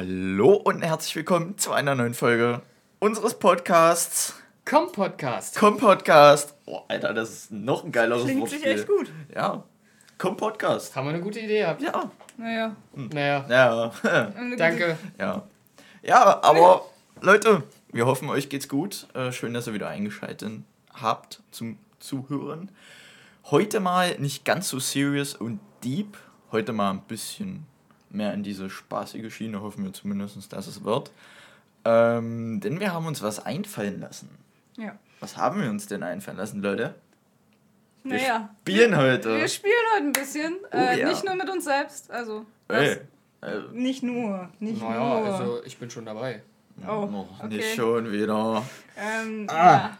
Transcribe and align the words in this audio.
Hallo 0.00 0.52
und 0.52 0.82
herzlich 0.82 1.16
willkommen 1.16 1.58
zu 1.58 1.72
einer 1.72 1.96
neuen 1.96 2.14
Folge 2.14 2.62
unseres 3.00 3.36
Podcasts. 3.36 4.32
Komm 4.64 4.92
Podcast. 4.92 5.56
Komm 5.58 5.76
Podcast. 5.76 6.54
Oh, 6.66 6.82
Alter, 6.86 7.12
das 7.12 7.30
ist 7.30 7.50
noch 7.50 7.82
ein 7.82 7.90
geileres 7.90 8.22
Klingt 8.22 8.42
Wortspiel. 8.42 8.60
sich 8.60 8.68
echt 8.68 8.86
gut. 8.86 9.10
Ja. 9.34 9.64
Komm 10.16 10.36
Podcast. 10.36 10.94
Haben 10.94 11.06
wir 11.08 11.14
eine 11.14 11.20
gute 11.20 11.40
Idee 11.40 11.58
gehabt. 11.62 11.82
Ja. 11.82 12.12
Naja. 12.36 12.76
Naja, 12.94 13.44
Ja. 13.48 14.32
danke. 14.56 14.96
ja. 15.18 15.42
Ja, 16.04 16.44
aber 16.44 16.84
Leute, 17.20 17.64
wir 17.90 18.06
hoffen, 18.06 18.28
euch 18.28 18.48
geht's 18.48 18.68
gut. 18.68 19.08
Äh, 19.14 19.32
schön, 19.32 19.52
dass 19.52 19.66
ihr 19.66 19.74
wieder 19.74 19.88
eingeschaltet 19.88 20.60
habt 20.94 21.42
zum 21.50 21.76
Zuhören. 21.98 22.70
Heute 23.50 23.80
mal 23.80 24.16
nicht 24.20 24.44
ganz 24.44 24.68
so 24.68 24.78
serious 24.78 25.34
und 25.34 25.58
deep. 25.82 26.16
Heute 26.52 26.72
mal 26.72 26.90
ein 26.92 27.00
bisschen 27.00 27.66
mehr 28.10 28.32
in 28.34 28.42
diese 28.42 28.70
spaßige 28.70 29.32
Schiene, 29.34 29.60
hoffen 29.60 29.84
wir 29.84 29.92
zumindest, 29.92 30.52
dass 30.52 30.66
es 30.66 30.84
wird. 30.84 31.10
Ähm, 31.84 32.60
denn 32.60 32.80
wir 32.80 32.92
haben 32.92 33.06
uns 33.06 33.22
was 33.22 33.44
einfallen 33.44 34.00
lassen. 34.00 34.30
Ja. 34.76 34.96
Was 35.20 35.36
haben 35.36 35.62
wir 35.62 35.70
uns 35.70 35.86
denn 35.86 36.02
einfallen 36.02 36.36
lassen, 36.36 36.62
Leute? 36.62 36.94
Wir 38.04 38.14
Naja. 38.16 38.50
spielen 38.62 38.96
heute. 38.96 39.36
Wir 39.36 39.48
spielen 39.48 39.72
heute 39.94 40.04
ein 40.06 40.12
bisschen. 40.12 40.56
Oh 40.72 40.76
äh, 40.76 41.00
ja. 41.00 41.08
Nicht 41.08 41.24
nur 41.24 41.34
mit 41.34 41.48
uns 41.50 41.64
selbst. 41.64 42.10
Also. 42.10 42.46
das- 42.68 42.80
Ey, 42.80 42.98
äh, 43.42 43.60
Nicht 43.72 44.02
nur. 44.02 44.48
Nicht 44.60 44.80
Naja, 44.82 44.98
nur. 45.20 45.24
also 45.34 45.62
ich 45.64 45.78
bin 45.78 45.90
schon 45.90 46.04
dabei. 46.06 46.42
Oh, 46.86 47.06
noch 47.06 47.28
okay. 47.40 47.48
nicht 47.56 47.74
schon 47.74 48.12
wieder. 48.12 48.62
ähm, 48.96 49.46
Ah. 49.50 49.90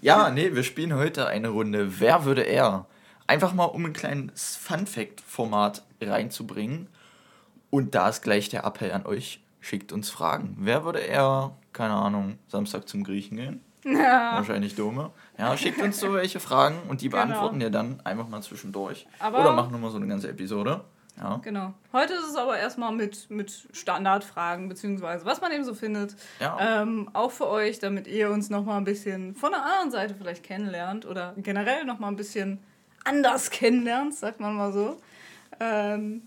Ja, 0.00 0.30
nee, 0.30 0.54
wir 0.54 0.62
spielen 0.62 0.94
heute 0.94 1.26
eine 1.26 1.48
Runde 1.48 1.98
Wer 2.00 2.24
würde 2.24 2.42
er? 2.42 2.86
Einfach 3.26 3.52
mal, 3.52 3.64
um 3.64 3.84
ein 3.84 3.92
kleines 3.92 4.54
Fun-Fact-Format 4.56 5.82
reinzubringen. 6.00 6.86
Und 7.70 7.94
da 7.94 8.08
ist 8.08 8.22
gleich 8.22 8.48
der 8.48 8.64
Appell 8.64 8.92
an 8.92 9.04
euch, 9.06 9.42
schickt 9.60 9.92
uns 9.92 10.10
Fragen. 10.10 10.56
Wer 10.58 10.84
würde 10.84 11.00
er, 11.00 11.52
keine 11.72 11.94
Ahnung, 11.94 12.38
Samstag 12.48 12.88
zum 12.88 13.04
Griechen 13.04 13.36
gehen? 13.36 13.60
Ja. 13.84 14.34
Wahrscheinlich 14.36 14.74
Dome. 14.74 15.10
Ja, 15.38 15.56
schickt 15.56 15.80
uns 15.80 16.00
so 16.00 16.12
welche 16.12 16.40
Fragen 16.40 16.76
und 16.88 17.00
die 17.00 17.08
Genau. 17.08 17.22
beantworten 17.24 17.60
wir 17.60 17.70
dann 17.70 18.00
einfach 18.04 18.28
mal 18.28 18.42
zwischendurch. 18.42 19.06
Aber- 19.18 19.40
Oder 19.40 19.52
machen 19.52 19.72
nochmal 19.72 19.90
so 19.90 19.96
eine 19.98 20.06
ganze 20.06 20.28
Episode. 20.28 20.82
Ja. 21.16 21.36
Genau. 21.42 21.74
Heute 21.92 22.12
ist 22.14 22.28
es 22.30 22.36
aber 22.36 22.58
erstmal 22.58 22.92
mit, 22.92 23.28
mit 23.30 23.68
Standardfragen, 23.72 24.68
beziehungsweise 24.68 25.24
was 25.24 25.40
man 25.40 25.50
eben 25.52 25.64
so 25.64 25.74
findet. 25.74 26.14
Ja. 26.38 26.82
Ähm, 26.82 27.10
auch 27.12 27.30
für 27.32 27.48
euch, 27.48 27.78
damit 27.80 28.06
ihr 28.06 28.30
uns 28.30 28.50
nochmal 28.50 28.76
ein 28.78 28.84
bisschen 28.84 29.34
von 29.34 29.50
der 29.50 29.64
anderen 29.64 29.90
Seite 29.90 30.14
vielleicht 30.14 30.44
kennenlernt 30.44 31.06
oder 31.06 31.34
generell 31.38 31.84
nochmal 31.84 32.10
ein 32.12 32.16
bisschen 32.16 32.60
anders 33.04 33.50
kennenlernt, 33.50 34.14
sagt 34.14 34.38
man 34.40 34.54
mal 34.54 34.72
so. 34.72 35.00
Ähm, 35.60 36.22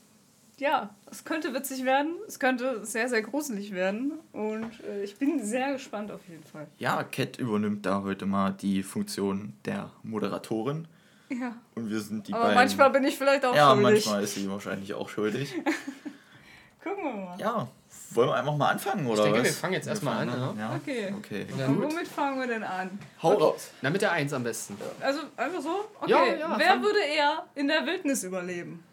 ja, 0.61 0.91
es 1.09 1.23
könnte 1.25 1.55
witzig 1.55 1.85
werden, 1.85 2.13
es 2.27 2.39
könnte 2.39 2.85
sehr, 2.85 3.09
sehr 3.09 3.23
gruselig 3.23 3.73
werden 3.73 4.13
und 4.31 4.69
äh, 4.87 5.03
ich 5.03 5.17
bin 5.17 5.43
sehr 5.43 5.73
gespannt 5.73 6.11
auf 6.11 6.21
jeden 6.29 6.43
Fall. 6.43 6.67
ja, 6.77 7.03
Cat 7.03 7.37
übernimmt 7.37 7.83
da 7.85 8.03
heute 8.03 8.27
mal 8.27 8.51
die 8.51 8.83
Funktion 8.83 9.53
der 9.65 9.89
Moderatorin. 10.03 10.87
Ja. 11.29 11.55
Und 11.75 11.89
wir 11.89 11.99
sind 11.99 12.27
die 12.27 12.33
aber 12.33 12.43
beiden. 12.43 12.55
manchmal 12.55 12.89
bin 12.91 13.03
ich 13.05 13.17
vielleicht 13.17 13.43
auch 13.43 13.55
ja, 13.55 13.71
schuldig. 13.73 14.05
manchmal 14.05 14.23
ist 14.23 14.35
sie 14.35 14.49
wahrscheinlich 14.51 14.93
auch 14.93 15.09
schuldig. 15.09 15.51
Gucken 16.83 17.03
wir 17.05 17.13
mal. 17.13 17.39
Ja, 17.39 17.67
wollen 18.11 18.29
wir 18.29 18.35
einfach 18.35 18.55
mal 18.57 18.69
anfangen, 18.69 19.07
oder 19.07 19.23
denke, 19.23 19.39
was? 19.39 19.45
wir 19.45 19.53
fangen 19.53 19.73
jetzt 19.73 19.87
erstmal 19.87 20.27
fangen 20.27 20.43
an, 20.43 20.57
Ja. 20.59 20.75
Okay. 20.75 21.13
Okay. 21.17 21.45
Ja. 21.57 21.67
Und 21.67 21.81
womit 21.81 22.07
fangen 22.07 22.39
wir 22.39 22.47
denn 22.47 22.63
an? 22.63 22.99
Hau 23.23 23.33
raus. 23.33 23.71
Na, 23.81 23.89
mit 23.89 24.01
der 24.01 24.11
Eins 24.11 24.31
am 24.33 24.43
besten. 24.43 24.77
Also 24.99 25.21
einfach 25.37 25.61
so? 25.61 25.85
Okay. 26.01 26.11
Ja, 26.11 26.25
ja, 26.25 26.55
Wer 26.57 26.67
fang- 26.67 26.83
würde 26.83 26.99
eher 26.99 27.45
in 27.55 27.67
der 27.67 27.83
Wildnis 27.85 28.23
überleben? 28.23 28.83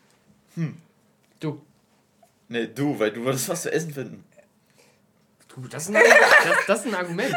Du. 1.40 1.62
Nee, 2.48 2.66
du, 2.68 2.98
weil 2.98 3.12
du 3.12 3.24
würdest 3.24 3.48
was 3.48 3.62
zu 3.62 3.72
essen 3.72 3.92
finden. 3.92 4.24
Du, 5.48 5.66
das 5.68 5.84
ist 5.88 5.88
ein 5.90 5.96
Argument. 5.96 6.20
Das, 6.44 6.66
das 6.66 6.80
ist 6.80 6.86
ein 6.86 6.94
Argument. 6.94 7.34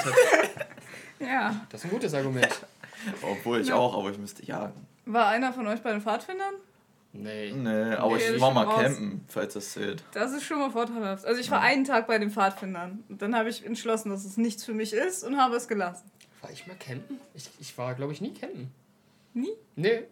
Ja. 1.20 1.66
Das 1.70 1.82
ist 1.82 1.86
ein 1.86 1.92
gutes 1.92 2.14
Argument. 2.14 2.62
Obwohl 3.22 3.62
ich 3.62 3.68
Ja. 3.68 3.76
auch, 3.76 3.98
aber 3.98 4.10
ich 4.12 4.18
müsste 4.18 4.46
jagen. 4.46 4.88
War 5.06 5.28
einer 5.28 5.54
von 5.54 5.68
euch 5.68 5.82
bei 5.82 5.92
den 5.92 6.02
Pfadfindern? 6.02 6.54
Nee. 7.14 7.52
Nee, 7.52 7.94
aber 7.96 8.16
Nee, 8.18 8.30
ich 8.36 8.42
war 8.42 8.52
mal 8.52 8.64
raus. 8.64 8.82
campen, 8.84 9.26
falls 9.28 9.54
das 9.56 9.72
zählt. 9.74 10.04
Das 10.14 10.32
ist 10.32 10.44
schon 10.44 10.60
mal 10.60 10.72
vorteilhaft. 10.72 11.26
Also 11.26 11.42
ich 11.42 11.52
war 11.52 11.62
einen 11.62 11.84
Tag 11.84 12.08
bei 12.08 12.18
den 12.18 12.32
Pfadfindern. 12.32 13.04
Und 13.10 13.22
dann 13.22 13.36
habe 13.36 13.50
ich 13.50 13.66
entschlossen, 13.66 14.10
dass 14.12 14.24
es 14.24 14.38
nichts 14.38 14.64
für 14.64 14.74
mich 14.74 14.94
ist 14.94 15.24
und 15.24 15.38
habe 15.38 15.56
es 15.58 15.68
gelassen. 15.68 16.10
War 16.42 16.52
ich 16.52 16.66
mal 16.68 16.76
campen? 16.78 17.20
Ich, 17.34 17.50
ich 17.60 17.78
war, 17.78 17.94
glaube 17.96 18.14
ich, 18.14 18.22
nie 18.22 18.34
campen. 18.34 18.72
Nie? 19.34 19.52
Nee. 19.76 20.04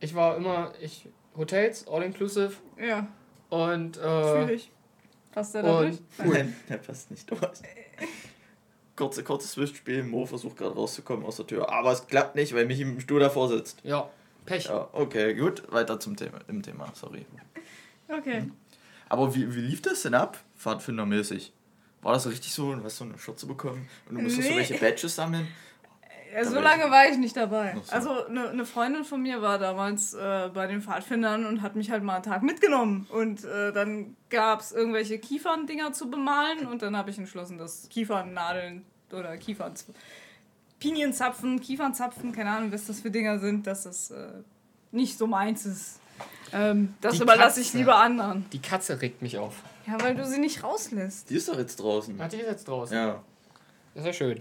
Ich 0.00 0.14
war 0.14 0.36
immer. 0.36 0.72
Ich, 0.80 1.08
Hotels, 1.36 1.86
all 1.88 2.02
inclusive. 2.02 2.52
Ja, 2.80 3.06
Und. 3.48 3.96
Äh, 3.98 4.52
ich. 4.54 4.70
Passt 5.32 5.54
der 5.54 5.62
da 5.62 5.82
durch? 5.82 5.98
cool. 6.24 6.34
Nein, 6.34 6.56
der 6.68 6.78
passt 6.78 7.10
nicht 7.10 7.30
durch. 7.30 7.40
Kurze, 8.96 9.24
kurzes 9.24 9.52
Zwischenspiel, 9.52 10.02
Mo 10.02 10.26
versucht 10.26 10.58
gerade 10.58 10.74
rauszukommen 10.74 11.24
aus 11.24 11.36
der 11.36 11.46
Tür. 11.46 11.70
Aber 11.72 11.92
es 11.92 12.06
klappt 12.06 12.34
nicht, 12.34 12.54
weil 12.54 12.66
mich 12.66 12.80
im 12.80 13.00
Stuhl 13.00 13.20
davor 13.20 13.48
sitzt. 13.48 13.78
Ja, 13.82 14.10
Pech. 14.44 14.66
Ja, 14.66 14.88
okay, 14.92 15.34
gut, 15.34 15.62
weiter 15.72 15.98
zum 16.00 16.16
Thema, 16.16 16.40
im 16.48 16.62
Thema, 16.62 16.92
sorry. 16.94 17.24
Okay. 18.08 18.50
Aber 19.08 19.34
wie, 19.34 19.54
wie 19.54 19.60
lief 19.60 19.80
das 19.80 20.02
denn 20.02 20.14
ab, 20.14 20.38
Pfadfindermäßig? 20.58 21.52
War 22.02 22.12
das 22.14 22.24
so 22.24 22.28
richtig 22.30 22.52
so, 22.52 22.74
du 22.74 22.82
hast 22.84 22.96
so 22.98 23.04
eine 23.04 23.16
Schürze 23.18 23.46
bekommen 23.46 23.88
und 24.08 24.16
du 24.16 24.22
musstest 24.22 24.48
so 24.48 24.52
Nee. 24.52 24.58
welche 24.58 24.78
Badges 24.78 25.14
sammeln? 25.14 25.48
Ja, 26.32 26.44
so 26.44 26.60
lange 26.60 26.90
war 26.90 27.08
ich 27.08 27.16
nicht 27.18 27.36
dabei. 27.36 27.76
So. 27.84 27.92
Also 27.92 28.26
eine 28.26 28.54
ne 28.54 28.64
Freundin 28.64 29.04
von 29.04 29.20
mir 29.22 29.42
war 29.42 29.58
damals 29.58 30.14
äh, 30.14 30.50
bei 30.52 30.66
den 30.66 30.82
Pfadfindern 30.82 31.46
und 31.46 31.62
hat 31.62 31.76
mich 31.76 31.90
halt 31.90 32.02
mal 32.02 32.16
einen 32.16 32.24
Tag 32.24 32.42
mitgenommen. 32.42 33.06
Und 33.10 33.44
äh, 33.44 33.72
dann 33.72 34.16
gab 34.28 34.60
es 34.60 34.72
irgendwelche 34.72 35.18
Kieferndinger 35.18 35.92
zu 35.92 36.10
bemalen 36.10 36.66
und 36.66 36.82
dann 36.82 36.96
habe 36.96 37.10
ich 37.10 37.18
entschlossen, 37.18 37.58
dass 37.58 37.88
Kiefernadeln 37.88 38.84
oder 39.12 39.36
Kiefern... 39.36 39.74
Pinienzapfen, 40.78 41.60
Kiefernzapfen, 41.60 42.32
keine 42.32 42.50
Ahnung, 42.50 42.72
was 42.72 42.86
das 42.86 43.00
für 43.00 43.10
Dinger 43.10 43.38
sind, 43.38 43.66
dass 43.66 43.82
das 43.82 44.10
äh, 44.10 44.28
nicht 44.92 45.18
so 45.18 45.26
meins 45.26 45.66
ist. 45.66 46.00
Ähm, 46.52 46.94
das 47.02 47.16
Die 47.16 47.22
überlasse 47.22 47.60
ich 47.60 47.66
Katze. 47.68 47.78
lieber 47.78 47.96
anderen. 47.96 48.46
Die 48.50 48.60
Katze 48.60 49.00
regt 49.00 49.20
mich 49.22 49.36
auf. 49.36 49.56
Ja, 49.86 50.00
weil 50.00 50.14
du 50.14 50.26
sie 50.26 50.38
nicht 50.38 50.62
rauslässt. 50.64 51.28
Die 51.30 51.36
ist 51.36 51.48
doch 51.48 51.58
jetzt 51.58 51.76
draußen. 51.80 52.18
Hat 52.18 52.32
die 52.32 52.38
ist 52.38 52.46
jetzt 52.46 52.66
draußen. 52.66 52.96
Ja. 52.96 53.22
Das 53.94 54.04
ist 54.04 54.06
ja 54.06 54.12
schön. 54.12 54.40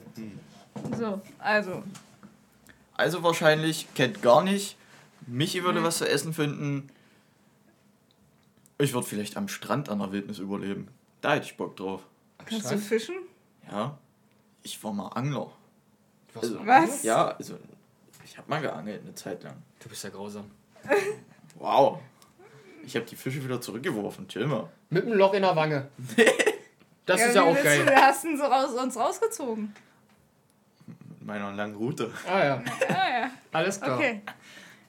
So, 0.98 1.22
also, 1.40 1.84
Also 2.96 3.24
wahrscheinlich 3.24 3.88
kennt 3.96 4.22
gar 4.22 4.44
nicht. 4.44 4.78
Michi 5.28 5.64
würde 5.64 5.80
Mhm. 5.80 5.84
was 5.86 6.00
zu 6.00 6.10
essen 6.10 6.34
finden. 6.34 6.90
Ich 8.78 8.94
würde 8.94 9.08
vielleicht 9.08 9.38
am 9.38 9.48
Strand 9.48 9.90
an 9.90 10.00
der 10.00 10.12
Wildnis 10.12 10.40
überleben. 10.40 10.88
Da 11.22 11.34
hätte 11.36 11.46
ich 11.46 11.58
Bock 11.58 11.76
drauf. 11.76 12.02
kannst 12.46 12.66
Strand? 12.68 12.82
du 12.82 12.86
fischen? 12.86 13.16
Ja. 13.72 13.98
Ich 14.64 14.82
war 14.84 14.94
mal 14.94 15.08
Angler. 15.10 15.52
Was? 16.34 16.44
Also, 16.44 16.66
Was? 16.66 17.04
Ja, 17.04 17.28
also 17.30 17.58
ich 18.26 18.38
habe 18.38 18.50
mal 18.50 18.62
geangelt 18.62 19.02
eine 19.04 19.16
Zeit 19.16 19.44
lang. 19.44 19.56
Du 19.80 19.90
bist 19.90 20.04
ja 20.04 20.10
grausam. 20.10 20.50
Wow. 21.56 22.00
Ich 22.86 22.96
habe 22.96 23.06
die 23.06 23.18
Fische 23.18 23.44
wieder 23.44 23.60
zurückgeworfen. 23.60 24.28
Chill 24.30 24.48
mal. 24.48 24.70
Mit 24.90 25.06
einem 25.06 25.18
Loch 25.18 25.34
in 25.34 25.42
der 25.42 25.56
Wange. 25.56 25.88
Das 27.06 27.20
ist 27.22 27.34
ja 27.36 27.42
auch 27.44 27.56
geil. 27.56 27.86
Du, 27.88 27.96
hast 27.96 28.24
ihn 28.24 28.38
so 28.38 28.44
raus, 28.44 28.72
uns 28.76 28.96
rausgezogen. 28.96 29.74
Meiner 31.30 31.52
langen 31.52 31.76
Route. 31.76 32.12
Ah 32.28 32.40
ja, 32.40 32.64
Ja, 32.90 33.10
ja. 33.22 33.32
alles 33.52 33.80
klar. 33.80 33.98
Okay. 33.98 34.22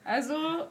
Also, 0.05 0.69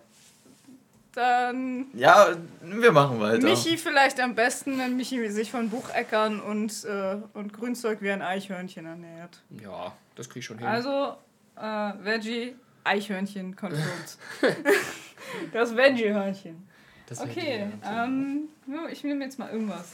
dann 1.14 1.86
Ja, 1.94 2.30
wir 2.62 2.92
machen 2.92 3.20
weiter. 3.20 3.44
Michi 3.46 3.78
vielleicht 3.78 4.20
am 4.20 4.34
besten, 4.34 4.80
wenn 4.80 4.98
Michi 4.98 5.30
sich 5.30 5.52
von 5.52 5.70
Bucheckern 5.70 6.40
und, 6.40 6.84
äh, 6.86 7.18
und 7.36 7.54
Grünzeug 7.54 8.02
wie 8.02 8.10
ein 8.10 8.24
Eichhörnchen 8.24 8.88
ernährt. 8.88 9.44
Ja, 9.62 9.94
das 10.16 10.28
krieg 10.28 10.40
ich 10.40 10.46
schon 10.46 10.58
hin. 10.58 10.68
Also, 10.68 11.18
äh, 11.56 11.94
Veggie, 12.04 12.56
Eichhörnchen 12.84 13.56
confirmed. 13.56 14.18
das 15.54 15.76
Veggie-Hörnchen. 15.76 16.68
Okay, 17.12 17.68
ähm, 17.86 18.50
ich 18.92 19.04
nehme 19.04 19.24
jetzt 19.24 19.38
mal 19.38 19.52
irgendwas. 19.52 19.94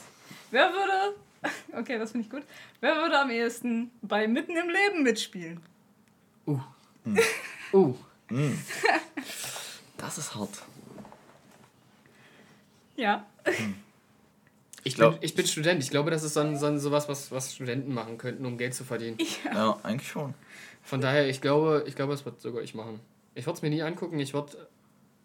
Wer 0.50 0.70
würde, 0.72 1.16
okay, 1.72 1.98
das 1.98 2.12
finde 2.12 2.26
ich 2.26 2.30
gut, 2.30 2.42
wer 2.80 2.96
würde 2.96 3.18
am 3.18 3.30
ehesten 3.30 3.90
bei 4.02 4.26
Mitten 4.28 4.56
im 4.56 4.68
Leben 4.68 5.02
mitspielen? 5.02 5.60
Uh. 6.46 6.60
Uh. 7.72 7.94
Das 9.98 10.18
ist 10.18 10.34
hart. 10.34 10.62
Ja. 12.96 13.26
Ich, 14.84 14.94
glaub- 14.94 15.14
bin, 15.14 15.22
ich 15.22 15.34
bin 15.34 15.46
Student. 15.46 15.82
Ich 15.82 15.90
glaube, 15.90 16.10
das 16.10 16.22
ist 16.22 16.34
so, 16.34 16.40
ein, 16.40 16.56
so 16.56 16.66
ein, 16.66 16.78
sowas, 16.78 17.08
was, 17.08 17.32
was 17.32 17.54
Studenten 17.54 17.92
machen 17.92 18.18
könnten, 18.18 18.44
um 18.46 18.58
Geld 18.58 18.74
zu 18.74 18.84
verdienen. 18.84 19.18
Ja, 19.44 19.78
eigentlich 19.82 20.08
schon. 20.08 20.34
Von 20.82 21.00
daher, 21.00 21.28
ich 21.28 21.40
glaube, 21.40 21.84
ich 21.86 21.96
glaube, 21.96 22.12
das 22.12 22.24
wird 22.24 22.40
sogar 22.40 22.62
ich 22.62 22.74
machen. 22.74 23.00
Ich 23.34 23.46
würde 23.46 23.56
es 23.56 23.62
mir 23.62 23.70
nie 23.70 23.82
angucken. 23.82 24.20
Ich 24.20 24.34
würde 24.34 24.68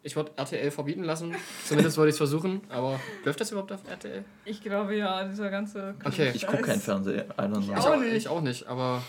ich 0.03 0.15
würd 0.15 0.31
RTL 0.38 0.71
verbieten 0.71 1.03
lassen. 1.03 1.36
Zumindest 1.65 1.98
wollte 1.98 2.09
ich 2.09 2.13
es 2.13 2.18
versuchen. 2.18 2.62
Aber 2.69 3.00
läuft 3.24 3.39
das 3.39 3.51
überhaupt 3.51 3.71
auf 3.71 3.88
RTL? 3.88 4.25
Ich 4.45 4.62
glaube 4.62 4.95
ja, 4.95 5.24
dieser 5.25 5.50
ganze. 5.50 5.95
Okay. 6.03 6.31
Ich 6.33 6.48
gucke 6.48 6.63
kein 6.63 6.80
Fernsehen. 6.80 7.30
I 7.31 7.42
don't 7.42 7.65
know. 7.65 7.74
Ich 7.77 7.86
auch 7.86 7.98
nicht. 7.98 8.13
Ich 8.13 8.27
auch 8.27 8.42
nicht. 8.42 8.68
Aber 8.68 9.03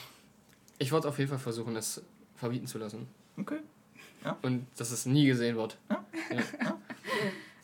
ich 0.78 0.92
würde 0.92 1.08
auf 1.08 1.18
jeden 1.18 1.30
Fall 1.30 1.38
versuchen, 1.38 1.76
es 1.76 2.02
verbieten 2.36 2.66
zu 2.66 2.78
lassen. 2.78 3.08
Okay. 3.38 3.58
Und 4.42 4.66
dass 4.76 4.90
es 4.90 5.06
nie 5.06 5.26
gesehen 5.26 5.56
wird. 5.56 5.78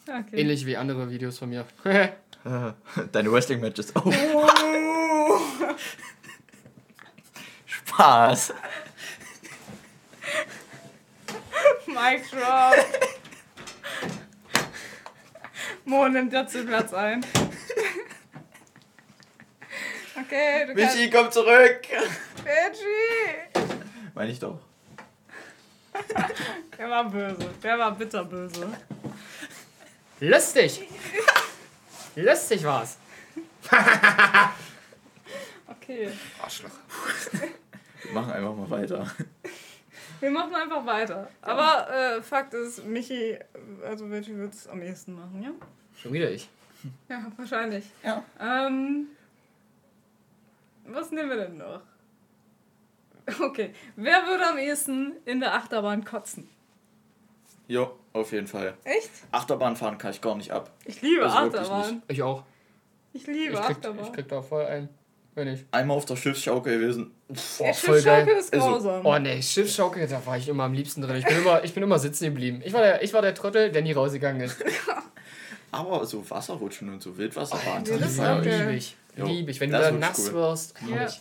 Okay. 0.06 0.40
Ähnlich 0.40 0.64
wie 0.66 0.76
andere 0.76 1.10
Videos 1.10 1.38
von 1.38 1.50
mir. 1.50 1.66
Deine 3.12 3.32
Wrestling-Matches. 3.32 3.92
Oh. 3.94 4.10
Spaß. 7.66 8.54
Mic 11.86 12.22
drop. 12.30 12.74
Mo 15.88 16.06
nimmt 16.06 16.34
jetzt 16.34 16.54
den 16.54 16.66
Platz 16.66 16.92
ein. 16.92 17.24
Okay, 20.20 20.66
du 20.66 20.74
kannst. 20.74 20.96
Michi, 20.96 21.10
komm 21.10 21.32
zurück. 21.32 21.80
Reggie! 22.44 23.62
Meine 24.14 24.30
ich 24.30 24.38
doch. 24.38 24.58
Der 26.76 26.90
war 26.90 27.08
böse. 27.08 27.48
Der 27.62 27.78
war 27.78 27.92
bitterböse. 27.92 28.68
Lustig! 30.20 30.82
Lustig 32.16 32.64
war's. 32.64 32.98
Okay. 35.68 36.12
Arschloch. 36.42 36.70
Wir 38.02 38.12
machen 38.12 38.32
einfach 38.32 38.54
mal 38.54 38.68
weiter. 38.68 39.10
Wir 40.20 40.30
machen 40.30 40.54
einfach 40.54 40.84
weiter. 40.84 41.28
Aber 41.42 41.88
äh, 41.90 42.22
Fakt 42.22 42.54
ist, 42.54 42.84
Michi, 42.84 43.38
also 43.84 44.06
Reggie 44.06 44.36
wird 44.36 44.54
es 44.54 44.66
am 44.68 44.82
ehesten 44.82 45.14
machen, 45.14 45.42
ja? 45.42 45.50
Schon 45.96 46.12
wieder 46.12 46.30
ich. 46.30 46.48
Ja, 47.08 47.26
wahrscheinlich. 47.36 47.84
Ja. 48.04 48.22
Ähm, 48.40 49.08
was 50.86 51.10
nehmen 51.10 51.28
wir 51.30 51.36
denn 51.36 51.56
noch? 51.58 51.80
Okay, 53.40 53.74
wer 53.96 54.26
würde 54.26 54.46
am 54.46 54.58
ehesten 54.58 55.12
in 55.26 55.40
der 55.40 55.54
Achterbahn 55.54 56.04
kotzen? 56.04 56.48
Jo, 57.66 57.98
auf 58.14 58.32
jeden 58.32 58.46
Fall. 58.46 58.74
Echt? 58.84 59.10
Achterbahn 59.30 59.76
fahren 59.76 59.98
kann 59.98 60.12
ich 60.12 60.20
gar 60.22 60.34
nicht 60.36 60.50
ab. 60.50 60.70
Ich 60.86 61.02
liebe 61.02 61.24
Also 61.24 61.36
Achterbahn. 61.36 62.02
Ich 62.08 62.22
auch. 62.22 62.44
Ich 63.12 63.26
liebe 63.26 63.52
Ich 63.54 63.60
krieg, 63.60 63.76
Achterbahn. 63.76 64.04
ich 64.06 64.12
krieg 64.12 64.28
da 64.28 64.40
voll 64.40 64.64
ein. 64.64 64.88
Wenn 65.38 65.54
ich. 65.54 65.64
Einmal 65.70 65.96
auf 65.96 66.04
der 66.04 66.16
Schiffsschaukel 66.16 66.80
gewesen. 66.80 67.12
Boah, 67.28 67.36
Der 67.66 67.74
voll 67.74 68.02
geil. 68.02 68.24
Schiffsschaukel 68.26 68.36
ist 68.38 68.52
Also, 68.54 68.66
grausam. 68.66 69.06
Oh 69.06 69.18
ne, 69.18 69.40
Schiffsschaukel, 69.42 70.08
da 70.08 70.26
war 70.26 70.36
ich 70.36 70.48
immer 70.48 70.64
am 70.64 70.72
liebsten 70.72 71.00
drin. 71.02 71.14
Ich 71.16 71.24
bin 71.24 71.38
immer, 71.38 71.62
ich 71.62 71.74
bin 71.74 71.82
immer 71.84 71.98
sitzen 72.00 72.24
geblieben. 72.24 72.60
Ich 72.64 72.72
war, 72.72 72.82
der, 72.82 73.02
ich 73.04 73.14
war 73.14 73.22
der 73.22 73.34
Trottel, 73.34 73.70
der 73.70 73.82
nie 73.82 73.92
rausgegangen 73.92 74.40
ist. 74.40 74.56
Aber 75.70 76.04
so 76.06 76.28
Wasserrutschen 76.28 76.88
und 76.92 77.02
so 77.02 77.16
Wildwasserbahn. 77.16 77.84
nee, 77.84 77.98
das 77.98 78.16
ja, 78.16 78.70
ich. 78.70 78.96
Liebe 79.14 79.50
ich. 79.52 79.60
Wenn 79.60 79.70
du 79.70 79.78
das 79.78 79.88
da 79.88 79.94
ist 79.94 80.00
nass 80.00 80.26
cool. 80.28 80.34
wirst. 80.34 80.74
Ja. 80.88 80.96
Ja. 80.96 81.06
Finde 81.06 81.20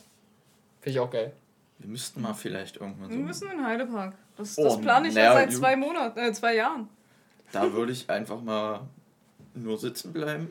ich 0.86 1.00
auch 1.00 1.12
geil. 1.12 1.32
Wir 1.78 1.90
müssten 1.90 2.22
mal 2.22 2.34
vielleicht 2.34 2.78
irgendwann 2.78 3.10
Wir 3.10 3.18
so. 3.18 3.24
müssen 3.24 3.52
in 3.52 3.58
den 3.58 3.66
Heidepark. 3.68 4.16
Das, 4.36 4.58
Oh, 4.58 4.64
das 4.64 4.82
plane 4.82 5.10
ich 5.10 5.14
ja 5.14 5.34
seit 5.34 5.54
zwei 5.54 5.76
Monaten, 5.76 6.18
äh, 6.18 6.34
zwei 6.34 6.56
Jahren. 6.56 6.88
Da 7.52 7.72
würde 7.72 7.92
ich 7.92 8.10
einfach 8.10 8.42
mal 8.42 8.82
nur 9.54 9.78
sitzen 9.78 10.12
bleiben 10.12 10.50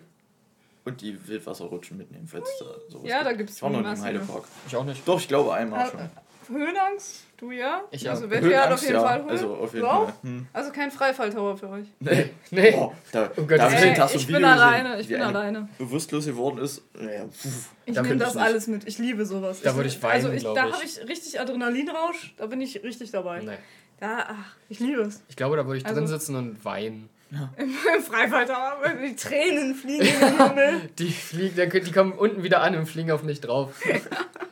und 0.87 1.01
die 1.03 1.29
Wildwasserrutschen 1.29 1.99
mitnehmen, 1.99 2.27
falls 2.27 2.49
da 2.59 2.65
sowas 2.89 3.09
Ja, 3.09 3.23
da 3.23 3.31
gibt. 3.31 3.39
gibt's 3.41 3.57
Ich 3.57 3.63
war 3.63 3.71
noch 3.71 3.77
nie 3.79 3.85
im 3.85 3.91
massige. 3.91 4.07
Heidepark. 4.07 4.45
Ich 4.67 4.77
auch 4.77 4.85
nicht. 4.85 5.07
Doch, 5.07 5.21
ich 5.21 5.29
glaube 5.29 5.53
einmal 5.53 5.91
schon. 5.91 6.01
Höhenangst? 6.49 7.25
Du 7.39 7.51
ja? 7.51 7.83
Ich 7.91 8.03
ja. 8.03 8.13
Also 8.13 8.27
Reggie 8.27 8.57
hat 8.57 8.71
auf 8.73 8.81
jeden 8.81 8.95
ja. 8.95 9.01
Fall 9.03 9.21
Höhen. 9.23 9.31
Also 9.31 9.55
auf 9.57 9.75
jeden 9.75 9.85
Du 9.85 9.91
auch? 9.93 10.05
Fall. 10.05 10.15
Hm. 10.23 10.47
Also 10.53 10.71
kein 10.71 10.91
Freifalltower 10.93 11.57
für 11.57 11.69
euch. 11.71 11.87
Nee. 12.01 12.31
Nee. 12.53 12.71
Boah, 12.71 12.95
da, 13.11 13.23
Um 13.37 13.49
Gottes 13.49 13.59
da 13.59 13.73
Willen. 13.73 13.83
Ey, 13.83 13.97
hast 13.97 14.15
du 14.15 14.19
ein 14.19 14.21
ich 14.21 14.29
Video 14.29 14.37
bin 14.41 14.45
alleine, 14.49 14.83
gesehen, 14.91 15.01
ich 15.01 15.09
wie 15.09 15.13
bin 15.15 15.23
eine 15.23 15.39
alleine. 15.39 15.69
bewusstlos 15.77 16.25
geworden 16.27 16.59
ist. 16.59 16.83
Naja, 16.95 17.27
pff. 17.27 17.69
Ich 17.85 17.95
Da 17.95 18.03
nehme 18.03 18.09
könnte 18.11 18.25
das 18.25 18.29
ich 18.35 18.35
nicht. 18.37 18.45
alles 18.45 18.67
mit. 18.69 18.87
Ich 18.87 18.99
liebe 18.99 19.27
sowas. 19.27 19.61
Da 19.61 19.71
ich, 19.71 19.77
würde 19.77 19.89
ich 19.89 20.05
Also 20.05 20.29
weinen, 20.29 20.37
ich, 20.37 20.43
glaub 20.45 20.55
da 20.55 20.67
ich. 20.69 20.73
habe 20.75 20.85
ich 20.85 21.09
richtig 21.09 21.41
Adrenalinrausch. 21.41 22.35
Da 22.37 22.47
bin 22.47 22.61
ich 22.61 22.81
richtig 22.85 23.11
dabei. 23.11 23.41
Nee. 23.41 23.57
Da, 23.99 24.27
ach, 24.29 24.55
ich 24.69 24.79
liebe 24.79 25.03
es. 25.03 25.23
Ich 25.29 25.35
glaube, 25.37 25.57
da 25.57 25.67
würde 25.67 25.79
ich 25.79 25.85
Also- 25.87 25.99
drin 25.99 26.07
sitzen 26.07 26.37
und 26.37 26.65
weinen. 26.65 27.09
Im 27.57 27.71
Freifalltower, 28.03 28.79
wenn 28.83 29.03
die 29.03 29.17
Tränen 29.17 29.75
fliegen 29.75 30.07
in 30.07 30.21
den 30.21 30.39
Himmel. 30.49 30.91
Die 30.99 31.11
fliegen, 31.11 31.71
die 31.71 31.93
kommen 31.93 32.13
unten 32.13 32.43
wieder 32.43 32.61
an 32.63 32.77
und 32.77 32.87
fliegen 32.87 33.11
auf 33.11 33.23
mich 33.23 33.41
drauf. 33.41 33.81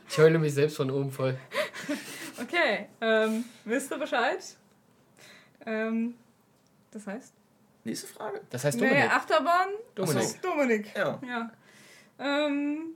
Ich 0.07 0.19
heule 0.19 0.39
mich 0.39 0.55
selbst 0.55 0.77
von 0.77 0.93
oben 0.93 1.11
voll. 1.11 1.37
Okay, 2.41 2.87
ähm, 3.01 3.45
wisst 3.65 3.91
ihr 3.91 3.99
Bescheid? 3.99 4.39
Ähm, 5.67 6.15
das 6.93 7.05
heißt? 7.09 7.33
Nächste 7.83 8.07
Frage. 8.07 8.41
Das 8.51 8.65
heißt 8.65 8.79
Nee, 8.79 8.89
Dominik. 8.91 9.11
Achterbahn? 9.11 9.69
Dominik. 9.97 10.41
Dominik. 10.43 10.97
Ja. 10.97 11.21
Ja. 11.27 11.51
Ähm, 12.21 12.95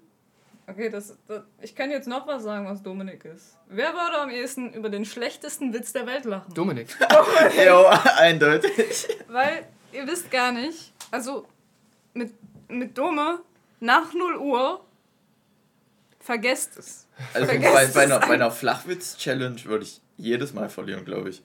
okay, 0.69 0.89
das, 0.91 1.17
das, 1.27 1.43
ich 1.61 1.75
kann 1.75 1.91
jetzt 1.91 2.07
noch 2.09 2.27
was 2.27 2.43
sagen, 2.43 2.67
was 2.67 2.83
Dominik 2.83 3.25
ist. 3.25 3.57
Wer 3.69 3.93
würde 3.93 4.19
am 4.21 4.31
ehesten 4.31 4.73
über 4.73 4.89
den 4.91 5.05
schlechtesten 5.05 5.73
Witz 5.73 5.93
der 5.93 6.07
Welt 6.07 6.25
lachen? 6.25 6.53
Dominik. 6.55 6.89
Jo, 7.67 7.87
eindeutig. 8.19 9.09
Weil 9.29 9.65
ihr 9.93 10.07
wisst 10.07 10.31
gar 10.31 10.53
nicht, 10.53 10.93
also 11.11 11.47
mit, 12.15 12.33
mit 12.69 12.97
Dome 12.97 13.41
nach 13.81 14.13
0 14.13 14.37
Uhr 14.37 14.85
vergesst 16.21 16.77
es. 16.79 17.07
Also 17.35 17.47
Vergesst 17.47 17.75
bei, 17.75 17.87
bei, 17.87 18.03
einer, 18.05 18.19
bei 18.21 18.27
ein- 18.27 18.33
einer 18.33 18.51
Flachwitz-Challenge 18.51 19.65
würde 19.65 19.85
ich 19.85 20.01
jedes 20.17 20.53
Mal 20.53 20.69
verlieren, 20.69 21.05
glaube 21.05 21.31
ich. 21.31 21.43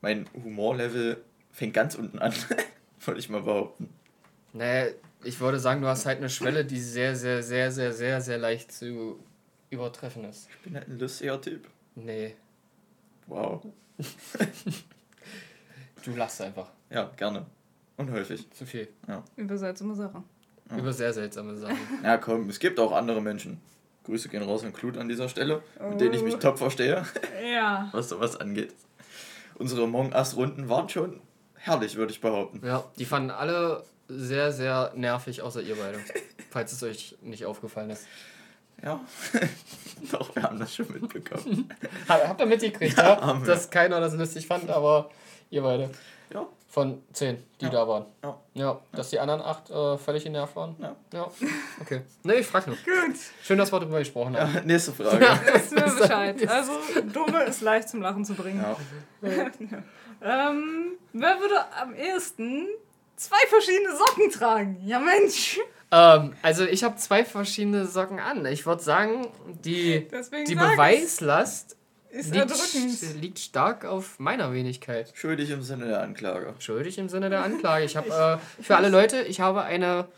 Mein 0.00 0.28
Humorlevel 0.34 1.22
fängt 1.52 1.74
ganz 1.74 1.94
unten 1.94 2.18
an, 2.18 2.32
würde 3.04 3.20
ich 3.20 3.28
mal 3.28 3.42
behaupten. 3.42 3.88
Nee, 4.52 4.94
ich 5.24 5.40
würde 5.40 5.58
sagen, 5.58 5.80
du 5.82 5.88
hast 5.88 6.06
halt 6.06 6.18
eine 6.18 6.28
Schwelle, 6.30 6.64
die 6.64 6.80
sehr, 6.80 7.14
sehr, 7.16 7.42
sehr, 7.42 7.70
sehr, 7.70 7.92
sehr, 7.92 8.20
sehr 8.20 8.38
leicht 8.38 8.72
zu 8.72 9.18
übertreffen 9.70 10.24
ist. 10.24 10.48
Ich 10.50 10.58
bin 10.64 10.74
halt 10.74 10.88
ein 10.88 10.98
lustiger 10.98 11.40
Typ. 11.40 11.66
Nee, 11.94 12.34
Wow. 13.26 13.62
du 16.04 16.10
lachst 16.16 16.40
einfach. 16.42 16.68
Ja, 16.90 17.10
gerne. 17.16 17.46
Und 17.96 18.10
häufig. 18.10 18.50
Zu 18.52 18.66
viel. 18.66 18.88
Über 19.36 19.56
seltsame 19.56 19.94
Sachen. 19.94 20.24
Ja. 20.70 20.78
Über 20.78 20.92
sehr 20.92 21.12
seltsame 21.12 21.56
Sachen. 21.56 21.76
Ja, 22.02 22.16
komm, 22.18 22.48
es 22.48 22.58
gibt 22.58 22.78
auch 22.80 22.92
andere 22.92 23.20
Menschen. 23.20 23.60
Grüße 24.04 24.28
gehen 24.28 24.42
raus 24.42 24.64
an 24.64 24.72
Klut 24.72 24.96
an 24.96 25.08
dieser 25.08 25.28
Stelle, 25.28 25.62
mit 25.90 26.00
denen 26.00 26.14
ich 26.14 26.22
mich 26.22 26.34
Oh. 26.34 26.38
top 26.38 26.58
verstehe, 26.58 27.04
Ja. 27.54 27.88
was 27.92 28.08
sowas 28.08 28.36
angeht. 28.36 28.74
Unsere 29.54 29.84
Among 29.84 30.12
Us-Runden 30.12 30.68
waren 30.68 30.88
schon 30.88 31.20
herrlich, 31.54 31.94
würde 31.96 32.10
ich 32.12 32.20
behaupten. 32.20 32.66
Ja, 32.66 32.84
die 32.98 33.04
fanden 33.04 33.30
alle 33.30 33.84
sehr, 34.08 34.52
sehr 34.52 34.92
nervig, 34.94 35.42
außer 35.42 35.62
ihr 35.62 35.76
beide. 35.76 35.98
Falls 36.50 36.72
es 36.72 36.82
euch 36.82 37.16
nicht 37.22 37.44
aufgefallen 37.46 37.90
ist. 37.90 38.06
Ja, 38.82 39.00
doch, 40.10 40.34
wir 40.34 40.42
haben 40.42 40.58
das 40.58 40.74
schon 40.74 40.86
mitbekommen. 40.92 41.68
Ha- 42.08 42.20
Habt 42.28 42.40
ihr 42.40 42.46
mitgekriegt, 42.46 42.96
Ja, 42.98 43.18
ja? 43.20 43.40
wir. 43.40 43.46
Dass 43.46 43.70
keiner 43.70 44.00
das 44.00 44.14
lustig 44.14 44.46
fand, 44.46 44.68
aber 44.70 45.08
ihr 45.50 45.62
beide. 45.62 45.90
Ja, 46.34 46.46
Von 46.68 47.02
zehn, 47.12 47.42
die 47.60 47.66
Ja. 47.66 47.70
da 47.70 47.86
waren. 47.88 48.06
Ja. 48.24 48.40
Ja, 48.54 48.80
dass 48.92 49.10
die 49.10 49.20
anderen 49.20 49.40
acht 49.42 49.70
äh, 49.70 49.96
völlig 49.98 50.24
genervt 50.24 50.56
waren. 50.56 50.74
Ja. 50.80 50.96
Ja, 51.12 51.30
okay. 51.80 52.00
Nee, 52.24 52.34
ich 52.36 52.46
frag 52.46 52.66
nur. 52.66 52.74
Gut, 52.76 53.16
Schön, 53.44 53.58
dass 53.58 53.70
wir 53.72 53.78
darüber 53.78 53.98
gesprochen 54.00 54.36
haben. 54.36 54.52
ja 54.54 54.60
nächste 54.62 54.92
Frage. 54.92 55.20
wissen 55.52 55.76
wir 55.76 55.84
Bescheid. 56.00 56.48
Also, 56.48 56.72
Dumme 57.12 57.44
ist 57.44 57.60
leicht 57.60 57.88
zum 57.88 58.02
Lachen 58.02 58.24
zu 58.24 58.34
bringen. 58.34 58.62
Ja. 58.62 58.76
Ähm, 60.22 60.92
wer 61.12 61.38
würde 61.40 61.54
am 61.80 61.94
ehesten 61.94 62.66
zwei 63.24 63.46
verschiedene 63.48 63.96
Socken 63.96 64.30
tragen? 64.30 64.80
Ja, 64.84 64.98
Mensch. 64.98 65.60
Ähm, 65.90 66.34
also 66.42 66.64
ich 66.64 66.84
habe 66.84 66.96
zwei 66.96 67.24
verschiedene 67.24 67.86
Socken 67.86 68.18
an. 68.18 68.44
Ich 68.46 68.64
würde 68.66 68.82
sagen, 68.82 69.28
die, 69.64 70.08
Deswegen 70.10 70.46
die. 70.46 70.54
Beweislast 70.54 71.76
ist 72.10 72.34
liegt, 72.34 73.20
liegt 73.20 73.38
stark 73.38 73.84
auf 73.84 74.18
meiner 74.18 74.52
Wenigkeit. 74.52 75.12
Schuldig 75.14 75.50
im 75.50 75.62
Sinne 75.62 75.86
der 75.86 76.02
Anklage. 76.02 76.54
Schuldig 76.58 76.98
im 76.98 77.08
Sinne 77.08 77.30
der 77.30 77.42
Anklage. 77.44 77.84
Ich 77.84 77.96
habe 77.96 78.40
äh, 78.58 78.62
für 78.62 78.76
alle 78.76 78.88
Leute, 78.88 79.22
ich 79.22 79.40
habe 79.40 79.62
eine 79.62 80.08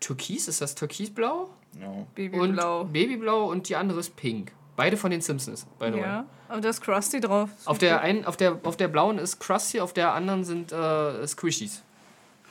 Türkis, 0.00 0.48
ist 0.48 0.60
das 0.60 0.74
Türkisblau? 0.74 1.50
Ja. 1.80 2.06
Babyblau. 2.14 2.80
Und 2.80 2.92
Babyblau 2.92 3.50
und 3.50 3.68
die 3.68 3.76
andere 3.76 4.00
ist 4.00 4.16
pink. 4.16 4.52
Beide 4.76 4.96
von 4.96 5.10
den 5.10 5.20
Simpsons, 5.20 5.66
by 5.80 5.86
the 5.86 5.94
way. 5.94 6.00
Ja, 6.02 6.26
aber 6.48 6.60
da 6.60 6.68
ist 6.68 6.80
Krusty 6.80 7.20
drauf. 7.20 7.50
Auf 7.64 7.78
der, 7.78 8.00
einen, 8.00 8.24
auf, 8.24 8.36
der, 8.36 8.60
auf 8.62 8.76
der 8.76 8.86
blauen 8.86 9.18
ist 9.18 9.40
Krusty, 9.40 9.80
auf 9.80 9.92
der 9.92 10.12
anderen 10.12 10.44
sind 10.44 10.70
äh, 10.70 11.26
Squishies. 11.26 11.82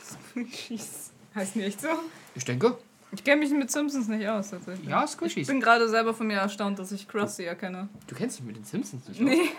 Squishies. 0.08 1.12
Heißen 1.36 1.60
die 1.62 1.68
echt 1.68 1.82
so? 1.82 1.88
Ich 2.36 2.46
denke. 2.46 2.78
Ich 3.12 3.24
kenne 3.24 3.42
mich 3.42 3.52
mit 3.52 3.72
Simpsons 3.72 4.08
nicht 4.08 4.28
aus, 4.28 4.50
tatsächlich. 4.50 4.88
Ja, 4.90 5.04
Ich 5.04 5.12
Squishies. 5.12 5.48
bin 5.48 5.62
gerade 5.62 5.88
selber 5.88 6.14
von 6.14 6.28
mir 6.28 6.38
erstaunt, 6.40 6.78
dass 6.80 6.92
ich 6.92 7.08
Krusty 7.08 7.44
erkenne. 7.46 7.88
Du 8.08 8.16
kennst 8.16 8.38
dich 8.40 8.46
mit 8.46 8.56
den 8.58 8.66
Simpsons 8.66 9.08
nicht 9.08 9.22
aus. 9.22 9.28
Nee. 9.28 9.50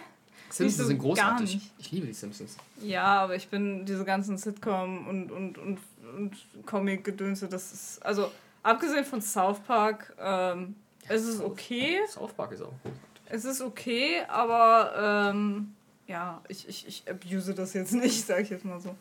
Simpsons 0.51 0.77
so 0.79 0.85
sind 0.85 0.99
großartig. 0.99 1.55
nicht. 1.55 1.73
Ich 1.79 1.91
liebe 1.93 2.07
die 2.07 2.13
Simpsons. 2.13 2.57
Ja, 2.83 3.05
aber 3.23 3.37
ich 3.37 3.49
bin 3.49 3.85
diese 3.87 4.05
ganzen 4.05 4.37
Sitcom 4.39 5.07
und, 5.07 5.31
und, 5.31 5.59
und, 5.59 5.79
und 6.17 6.37
Comic-Gedönse, 6.67 7.49
das 7.49 7.73
ist. 7.73 8.05
Also, 8.05 8.31
abgesehen 8.63 9.05
von 9.05 9.21
South 9.23 9.61
Park, 9.61 10.15
ähm, 10.19 10.75
es 11.07 11.25
ist 11.25 11.41
okay. 11.43 12.01
South 12.09 12.33
Park 12.33 12.53
ist 12.53 12.63
auch 12.63 12.73
gut. 12.83 12.93
Es 13.31 13.45
ist 13.45 13.61
okay, 13.61 14.23
aber 14.29 15.31
ähm, 15.35 15.75
ja, 16.07 16.41
ich, 16.49 16.67
ich, 16.69 16.87
ich 16.87 17.05
abuse 17.11 17.55
das 17.55 17.75
jetzt 17.75 17.93
nicht, 17.93 18.27
sag 18.27 18.41
ich 18.41 18.51
jetzt 18.51 18.65
mal 18.65 18.81
so. 18.81 18.95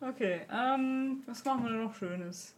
Okay. 0.00 0.40
Ähm, 0.52 1.22
was 1.26 1.44
machen 1.44 1.64
wir 1.64 1.70
denn 1.70 1.84
noch 1.84 1.94
Schönes? 1.94 2.54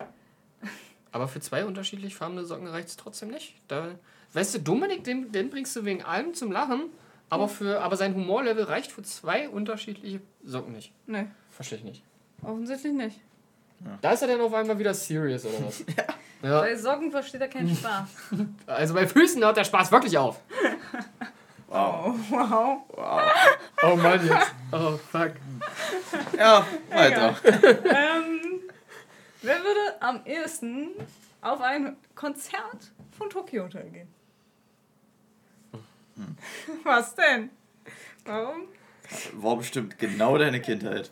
Aber 1.12 1.28
für 1.28 1.40
zwei 1.40 1.64
unterschiedlich 1.64 2.14
farbene 2.14 2.44
Socken 2.44 2.66
reicht 2.66 2.88
es 2.88 2.96
trotzdem 2.96 3.30
nicht. 3.30 3.54
Da, 3.68 3.88
weißt 4.34 4.54
du, 4.56 4.60
Dominik, 4.60 5.04
den, 5.04 5.32
den 5.32 5.50
bringst 5.50 5.74
du 5.76 5.84
wegen 5.84 6.02
allem 6.02 6.34
zum 6.34 6.52
Lachen, 6.52 6.84
aber, 7.30 7.48
für, 7.48 7.80
aber 7.80 7.96
sein 7.96 8.14
Humorlevel 8.14 8.64
reicht 8.64 8.92
für 8.92 9.02
zwei 9.02 9.48
unterschiedliche 9.48 10.20
Socken 10.44 10.72
nicht. 10.72 10.92
Nee, 11.06 11.26
Verstehe 11.50 11.78
ich 11.78 11.84
nicht. 11.84 12.02
offensichtlich 12.42 12.92
nicht. 12.92 13.20
Da 14.02 14.10
ist 14.12 14.22
er 14.22 14.28
dann 14.28 14.40
auf 14.40 14.52
einmal 14.52 14.78
wieder 14.78 14.92
serious, 14.92 15.44
oder 15.44 15.66
was? 15.66 15.84
ja. 16.42 16.60
Bei 16.60 16.74
Socken 16.76 17.10
versteht 17.12 17.40
er 17.40 17.48
keinen 17.48 17.74
Spaß. 17.74 18.08
Also 18.66 18.94
bei 18.94 19.06
Füßen 19.06 19.42
hört 19.42 19.56
der 19.56 19.64
Spaß 19.64 19.90
wirklich 19.92 20.18
auf. 20.18 20.40
Wow. 21.68 22.14
Oh, 22.16 22.30
wow. 22.30 22.84
wow. 22.96 23.20
Oh 23.82 23.96
Mann, 23.96 24.26
jetzt. 24.26 24.54
Oh, 24.72 24.96
fuck. 24.96 25.32
Ja, 26.36 26.66
weiter. 26.90 27.36
ähm, 27.44 28.60
wer 29.42 29.58
würde 29.62 30.00
am 30.00 30.24
ehesten 30.24 30.90
auf 31.42 31.60
ein 31.60 31.96
Konzert 32.14 32.92
von 33.16 33.28
Tokyo 33.28 33.64
Hotel 33.64 33.90
gehen? 33.90 34.08
Was 36.84 37.14
denn? 37.14 37.50
Warum? 38.24 38.68
War 39.34 39.56
bestimmt 39.56 39.98
genau 39.98 40.36
deine 40.38 40.60
Kindheit. 40.60 41.10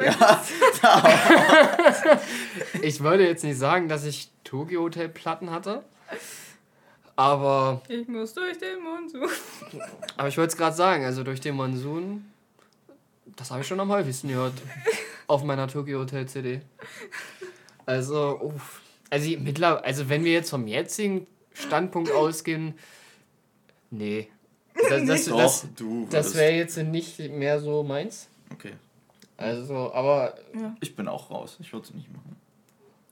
Ja. 0.00 0.44
Ich 2.82 3.02
wollte 3.02 3.24
jetzt 3.24 3.42
nicht 3.44 3.58
sagen, 3.58 3.88
dass 3.88 4.04
ich 4.04 4.30
Tokyo 4.44 4.82
Hotel 4.82 5.08
Platten 5.08 5.50
hatte. 5.50 5.84
Aber, 7.18 7.82
Ich 7.88 8.06
muss 8.06 8.32
durch 8.32 8.58
den 8.58 8.80
Monsun. 8.80 9.28
aber 10.16 10.28
ich 10.28 10.38
wollte 10.38 10.52
es 10.52 10.56
gerade 10.56 10.76
sagen, 10.76 11.04
also 11.04 11.24
durch 11.24 11.40
den 11.40 11.56
Monsun, 11.56 12.24
das 13.34 13.50
habe 13.50 13.62
ich 13.62 13.66
schon 13.66 13.80
am 13.80 13.90
häufigsten 13.90 14.28
gehört. 14.28 14.52
Auf 15.26 15.42
meiner 15.42 15.66
Tokyo 15.66 15.98
Hotel 15.98 16.28
CD. 16.28 16.60
Also, 17.86 18.38
uff. 18.40 18.82
Also, 19.10 19.30
mittlerweile, 19.36 19.82
also 19.84 20.08
wenn 20.08 20.24
wir 20.24 20.30
jetzt 20.30 20.50
vom 20.50 20.68
jetzigen 20.68 21.26
Standpunkt 21.54 22.12
ausgehen, 22.12 22.74
nee. 23.90 24.28
Das, 24.88 25.04
das, 25.04 25.24
Doch, 25.24 25.38
das, 25.38 25.66
das 26.10 26.34
wäre 26.36 26.52
jetzt 26.52 26.76
nicht 26.76 27.18
mehr 27.18 27.58
so 27.58 27.82
meins. 27.82 28.28
Okay. 28.52 28.74
Also, 29.36 29.92
aber 29.92 30.34
Ich 30.80 30.94
bin 30.94 31.08
auch 31.08 31.32
raus. 31.32 31.56
Ich 31.58 31.72
würde 31.72 31.84
es 31.84 31.94
nicht 31.94 32.12
machen. 32.12 32.36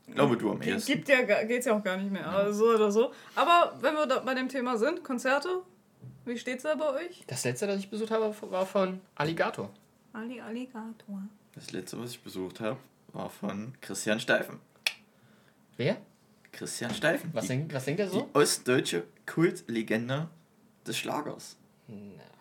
Ich 0.09 0.15
glaube, 0.15 0.37
du 0.37 0.51
am 0.53 0.63
ehesten. 0.63 0.93
Gibt 0.93 1.09
ja, 1.09 1.23
geht's 1.45 1.67
ja 1.67 1.77
auch 1.77 1.83
gar 1.83 1.97
nicht 1.97 2.11
mehr. 2.13 2.27
Also 2.29 2.65
so 2.67 2.75
oder 2.75 2.91
so. 2.93 3.13
Aber 3.35 3.75
wenn 3.81 3.95
wir 3.95 4.07
da 4.07 4.21
bei 4.21 4.35
dem 4.35 4.49
Thema 4.49 4.79
sind, 4.79 5.03
Konzerte, 5.03 5.49
wie 6.25 6.39
steht's 6.39 6.63
da 6.63 6.75
bei 6.75 6.89
euch? 7.07 7.25
das 7.27 7.45
letzte, 7.45 7.67
das 7.67 7.79
ich 7.81 7.91
besucht 7.91 8.11
habe, 8.11 8.35
war 8.51 8.67
von 8.67 9.01
Alligator. 9.17 9.71
Ali 10.13 10.41
Alligator. 10.41 11.23
Das 11.55 11.73
letzte, 11.73 12.01
was 12.01 12.11
ich 12.13 12.21
besucht 12.23 12.61
habe, 12.61 12.77
war 13.13 13.29
von 13.31 13.75
Christian 13.81 14.21
Steifen. 14.21 14.61
Wer? 15.77 15.97
Christian 16.53 16.95
Steifen. 16.95 17.31
Was 17.35 17.43
die, 17.45 17.49
denkt, 17.49 17.75
was 17.75 17.85
denkt 17.85 18.01
er 18.01 18.07
die 18.07 18.13
so? 18.13 18.31
ostdeutsche 18.33 19.05
Kultlegende 19.27 20.29
des 20.87 20.97
Schlagers. 20.97 21.57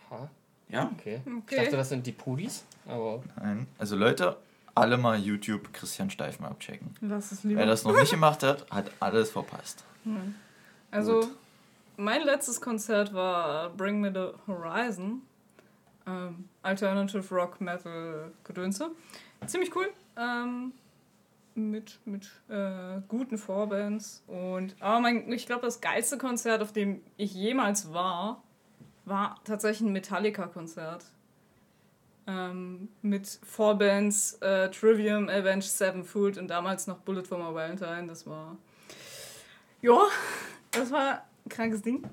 Aha, 0.10 0.30
Ja? 0.70 0.92
okay. 0.98 1.22
Ich 1.26 1.34
Okay. 1.34 1.56
dachte, 1.58 1.78
das 1.78 1.90
sind 1.90 2.06
die 2.08 2.12
Pudis, 2.14 2.64
aber 2.86 3.24
Nein. 3.38 3.68
Also 3.78 3.96
Leute, 3.96 4.38
alle 4.76 4.98
mal 4.98 5.18
YouTube 5.18 5.74
Christian 5.74 6.10
Steifen 6.10 6.46
abchecken. 6.46 6.94
Was 7.02 7.32
ist 7.32 7.44
Wer 7.44 7.50
lieber? 7.50 7.66
das 7.66 7.84
noch 7.84 7.98
nicht 7.98 8.12
gemacht 8.12 8.44
hat, 8.44 8.70
hat 8.70 8.92
alles 9.00 9.32
verpasst. 9.32 9.84
Also, 10.92 11.22
Gut. 11.22 11.30
mein 11.98 12.22
letztes 12.24 12.62
Konzert 12.62 13.14
war 13.14 13.70
Bring 13.72 14.02
Me 14.02 14.12
the 14.14 14.52
Horizon. 14.52 15.22
Ähm, 16.06 16.48
Alternative 16.62 17.34
Rock 17.34 17.60
Metal 17.62 18.32
Gedönse. 18.44 18.92
Ziemlich 19.48 19.76
cool. 19.76 19.88
Ähm, 20.18 20.72
mit 21.56 22.00
mit 22.06 22.30
äh, 22.50 23.02
guten 23.08 23.38
Vorbands. 23.38 24.24
Und, 24.28 24.76
aber 24.80 25.00
mein, 25.00 25.32
ich 25.32 25.46
glaube, 25.46 25.64
das 25.64 25.82
geilste 25.82 26.18
Konzert, 26.18 26.62
auf 26.62 26.74
dem 26.74 27.02
ich 27.18 27.34
jemals 27.34 27.94
war, 27.94 28.44
war 29.06 29.40
tatsächlich 29.46 29.88
ein 29.90 29.94
Metallica-Konzert. 29.94 31.06
Ähm, 32.28 32.90
mit 33.02 33.40
Vorbands 33.44 34.34
äh, 34.42 34.70
Trivium, 34.72 35.30
Avenged 35.30 35.70
Sevenfold 35.70 36.38
und 36.38 36.48
damals 36.48 36.88
noch 36.88 36.98
Bullet 37.00 37.24
for 37.24 37.38
My 37.38 37.54
Valentine. 37.54 38.08
Das 38.08 38.26
war. 38.26 38.58
Ja, 39.82 40.00
das 40.72 40.92
war 40.92 41.26
ein 41.46 41.50
krankes 41.50 41.82
Ding. 41.84 42.04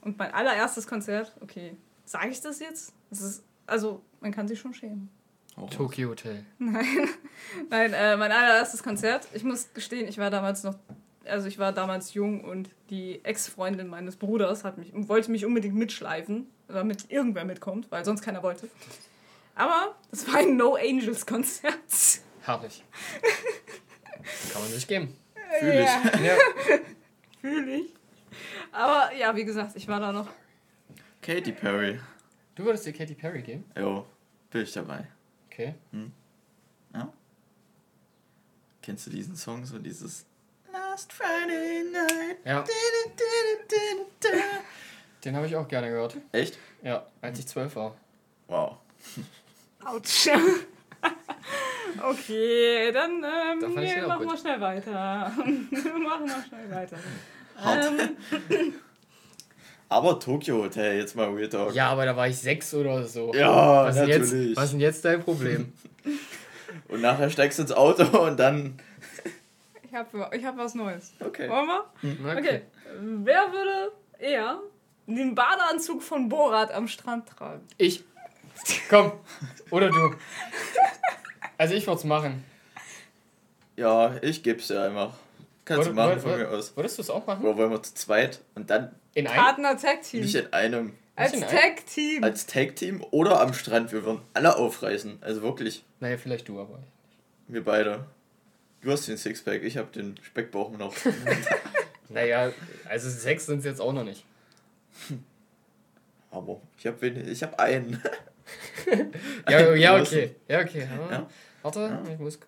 Und 0.00 0.18
mein 0.18 0.32
allererstes 0.32 0.86
Konzert, 0.86 1.32
okay, 1.40 1.76
sage 2.04 2.30
ich 2.30 2.40
das 2.40 2.60
jetzt? 2.60 2.92
Das 3.10 3.20
ist, 3.20 3.44
also, 3.66 4.02
man 4.20 4.32
kann 4.32 4.48
sich 4.48 4.58
schon 4.58 4.74
schämen. 4.74 5.10
Auch 5.56 5.70
Tokyo 5.70 6.10
Hotel. 6.10 6.44
Nein, 6.58 7.92
äh, 7.92 8.16
mein 8.16 8.30
allererstes 8.30 8.82
Konzert. 8.82 9.26
Ich 9.34 9.44
muss 9.44 9.72
gestehen, 9.74 10.08
ich 10.08 10.18
war 10.18 10.30
damals 10.30 10.62
noch, 10.62 10.76
also 11.24 11.48
ich 11.48 11.58
war 11.58 11.72
damals 11.72 12.14
jung 12.14 12.44
und 12.44 12.70
die 12.90 13.24
Ex-Freundin 13.24 13.88
meines 13.88 14.16
Bruders 14.16 14.64
hat 14.64 14.78
mich, 14.78 14.92
wollte 14.94 15.30
mich 15.30 15.44
unbedingt 15.44 15.74
mitschleifen, 15.74 16.46
damit 16.68 17.10
irgendwer 17.10 17.44
mitkommt, 17.44 17.90
weil 17.90 18.04
sonst 18.04 18.22
keiner 18.22 18.42
wollte. 18.42 18.68
Aber 19.58 19.96
das 20.10 20.26
war 20.28 20.36
ein 20.36 20.56
No 20.56 20.76
Angels 20.76 21.26
Konzert. 21.26 21.74
Herrlich. 22.42 22.84
Kann 24.52 24.62
man 24.62 24.70
sich 24.70 24.86
geben. 24.86 25.16
Fühl 25.58 25.74
ich. 25.74 26.22
Ja. 26.24 26.36
Fühle 27.40 27.76
ich. 27.76 27.94
Aber 28.70 29.12
ja, 29.14 29.34
wie 29.34 29.44
gesagt, 29.44 29.74
ich 29.74 29.88
war 29.88 29.98
da 29.98 30.12
noch. 30.12 30.28
Katy 31.22 31.52
Perry. 31.52 31.98
Du 32.54 32.64
würdest 32.64 32.86
dir 32.86 32.92
Katy 32.92 33.14
Perry 33.14 33.42
geben? 33.42 33.64
Jo, 33.76 34.06
bin 34.50 34.62
ich 34.62 34.72
dabei. 34.72 35.06
Okay. 35.50 35.74
Ja? 36.94 37.12
Kennst 38.80 39.06
du 39.06 39.10
diesen 39.10 39.34
Song, 39.36 39.64
so 39.66 39.78
dieses 39.78 40.24
Last 40.72 41.12
Friday 41.12 41.84
Night? 41.90 42.38
Ja, 42.44 42.64
den 45.24 45.36
habe 45.36 45.46
ich 45.46 45.56
auch 45.56 45.66
gerne 45.66 45.88
gehört. 45.88 46.16
Echt? 46.32 46.58
Ja, 46.82 47.06
als 47.20 47.38
ich 47.40 47.46
zwölf 47.48 47.74
war. 47.74 47.96
Wow. 48.46 48.76
Autsch. 49.88 50.28
okay, 52.10 52.92
dann 52.92 53.22
Da 53.22 53.52
ähm, 53.52 53.74
nee, 53.74 54.00
machen 54.06 54.26
wir 54.26 54.36
schnell 54.36 54.60
weiter. 54.60 55.32
machen 55.36 56.26
wir 56.26 56.44
schnell 56.48 56.70
weiter. 56.70 56.96
Hart. 57.56 57.86
Ähm, 58.50 58.74
Aber 59.88 60.20
Tokyo 60.20 60.62
Hotel, 60.64 60.98
jetzt 60.98 61.16
mal 61.16 61.28
Real 61.30 61.48
Talk. 61.48 61.74
Ja, 61.74 61.88
aber 61.90 62.04
da 62.04 62.14
war 62.16 62.28
ich 62.28 62.38
sechs 62.38 62.74
oder 62.74 63.04
so. 63.04 63.32
Ja, 63.34 63.84
was, 63.84 63.96
ist 63.96 64.00
denn 64.02 64.08
jetzt, 64.08 64.32
natürlich. 64.32 64.56
was 64.56 64.64
ist 64.64 64.70
denn 64.72 64.80
jetzt 64.80 65.04
dein 65.04 65.22
Problem? 65.22 65.72
Und 66.88 67.00
nachher 67.00 67.30
steigst 67.30 67.58
du 67.58 67.62
ins 67.62 67.72
Auto 67.72 68.04
und 68.26 68.38
dann. 68.38 68.78
ich 69.82 69.94
habe 69.94 70.30
ich 70.34 70.44
hab 70.44 70.56
was 70.56 70.74
Neues. 70.74 71.12
Okay. 71.20 71.48
Wollen 71.48 71.66
wir? 71.66 71.84
Na, 72.22 72.36
Okay. 72.38 72.62
Wer 73.00 73.52
würde 73.52 73.92
eher 74.18 74.58
den 75.06 75.34
Badeanzug 75.34 76.02
von 76.02 76.28
Borat 76.28 76.72
am 76.72 76.88
Strand 76.88 77.28
tragen? 77.28 77.60
Ich. 77.76 78.04
Komm. 78.90 79.12
Oder 79.70 79.90
du. 79.90 80.14
Also 81.56 81.74
ich 81.74 81.86
würde 81.86 81.98
es 81.98 82.04
machen. 82.04 82.44
Ja, 83.76 84.16
ich 84.22 84.42
geb's 84.42 84.68
dir 84.68 84.82
einfach. 84.82 85.14
Kannst 85.64 85.82
du 85.88 85.90
Wollt- 85.90 85.96
machen 85.96 86.10
wollt- 86.10 86.20
von 86.22 86.30
mir 86.32 86.50
wollt- 86.50 86.58
aus. 86.58 86.76
Würdest 86.76 86.98
du 86.98 87.02
es 87.02 87.10
auch 87.10 87.26
machen? 87.26 87.42
Wo 87.42 87.56
wollen 87.56 87.70
wir 87.70 87.82
zu 87.82 87.94
zweit 87.94 88.40
und 88.54 88.70
dann 88.70 88.94
In 89.14 89.26
einem? 89.26 89.36
Partner 89.40 89.76
Tag 89.76 90.02
Team. 90.02 90.22
nicht 90.22 90.34
in 90.34 90.52
einem 90.52 90.94
Als 91.14 91.32
Nicht 91.32 91.42
in 91.42 91.48
Tag 91.48 91.86
Team. 91.86 92.24
als 92.24 92.46
Tag-Team 92.46 93.04
oder 93.10 93.40
am 93.40 93.52
Strand. 93.52 93.90
Wir 93.92 94.04
würden 94.04 94.22
alle 94.34 94.56
aufreißen. 94.56 95.18
Also 95.20 95.42
wirklich, 95.42 95.84
Naja, 96.00 96.16
vielleicht 96.16 96.48
du, 96.48 96.60
aber. 96.60 96.78
wir 97.48 97.64
beide. 97.64 98.06
Du 98.80 98.92
hast 98.92 99.08
den 99.08 99.16
Sixpack, 99.16 99.62
ich 99.64 99.76
hab 99.76 99.92
den 99.92 100.14
Speckbauch 100.22 100.70
noch. 100.70 100.94
Naja, 102.10 102.52
also 102.88 103.10
sechs 103.10 103.44
sind 103.46 103.58
es 103.58 103.64
jetzt 103.66 103.80
auch 103.82 103.92
noch 103.92 104.04
nicht. 104.04 104.24
Aber 106.30 106.60
ich 106.78 106.86
hab 106.86 107.00
wenig, 107.02 107.26
ich 107.28 107.42
hab 107.42 107.58
einen. 107.60 108.02
Ja, 109.48 109.74
ja 109.74 110.00
okay. 110.00 110.34
Ja, 110.48 110.60
okay. 110.60 110.88
Ja. 111.10 111.16
Ja. 111.16 111.26
Warte, 111.62 111.98
ich 112.12 112.18
muss. 112.18 112.38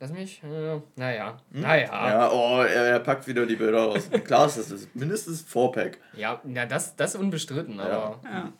Lass 0.00 0.12
mich. 0.12 0.42
Äh, 0.44 0.80
naja. 0.96 1.38
Naja. 1.50 2.08
Ja, 2.08 2.30
oh, 2.30 2.60
er, 2.60 2.84
er 2.84 3.00
packt 3.00 3.26
wieder 3.26 3.46
die 3.46 3.56
Bilder 3.56 3.82
aus. 3.88 4.08
Klar 4.24 4.46
ist 4.46 4.56
das 4.56 4.70
ist 4.70 4.94
mindestens 4.94 5.42
Fourpack. 5.42 5.98
Ja, 6.12 6.40
na, 6.44 6.66
das, 6.66 6.94
das 6.94 7.14
ist 7.14 7.20
unbestritten, 7.20 7.80
aber 7.80 8.20
Ja. 8.24 8.52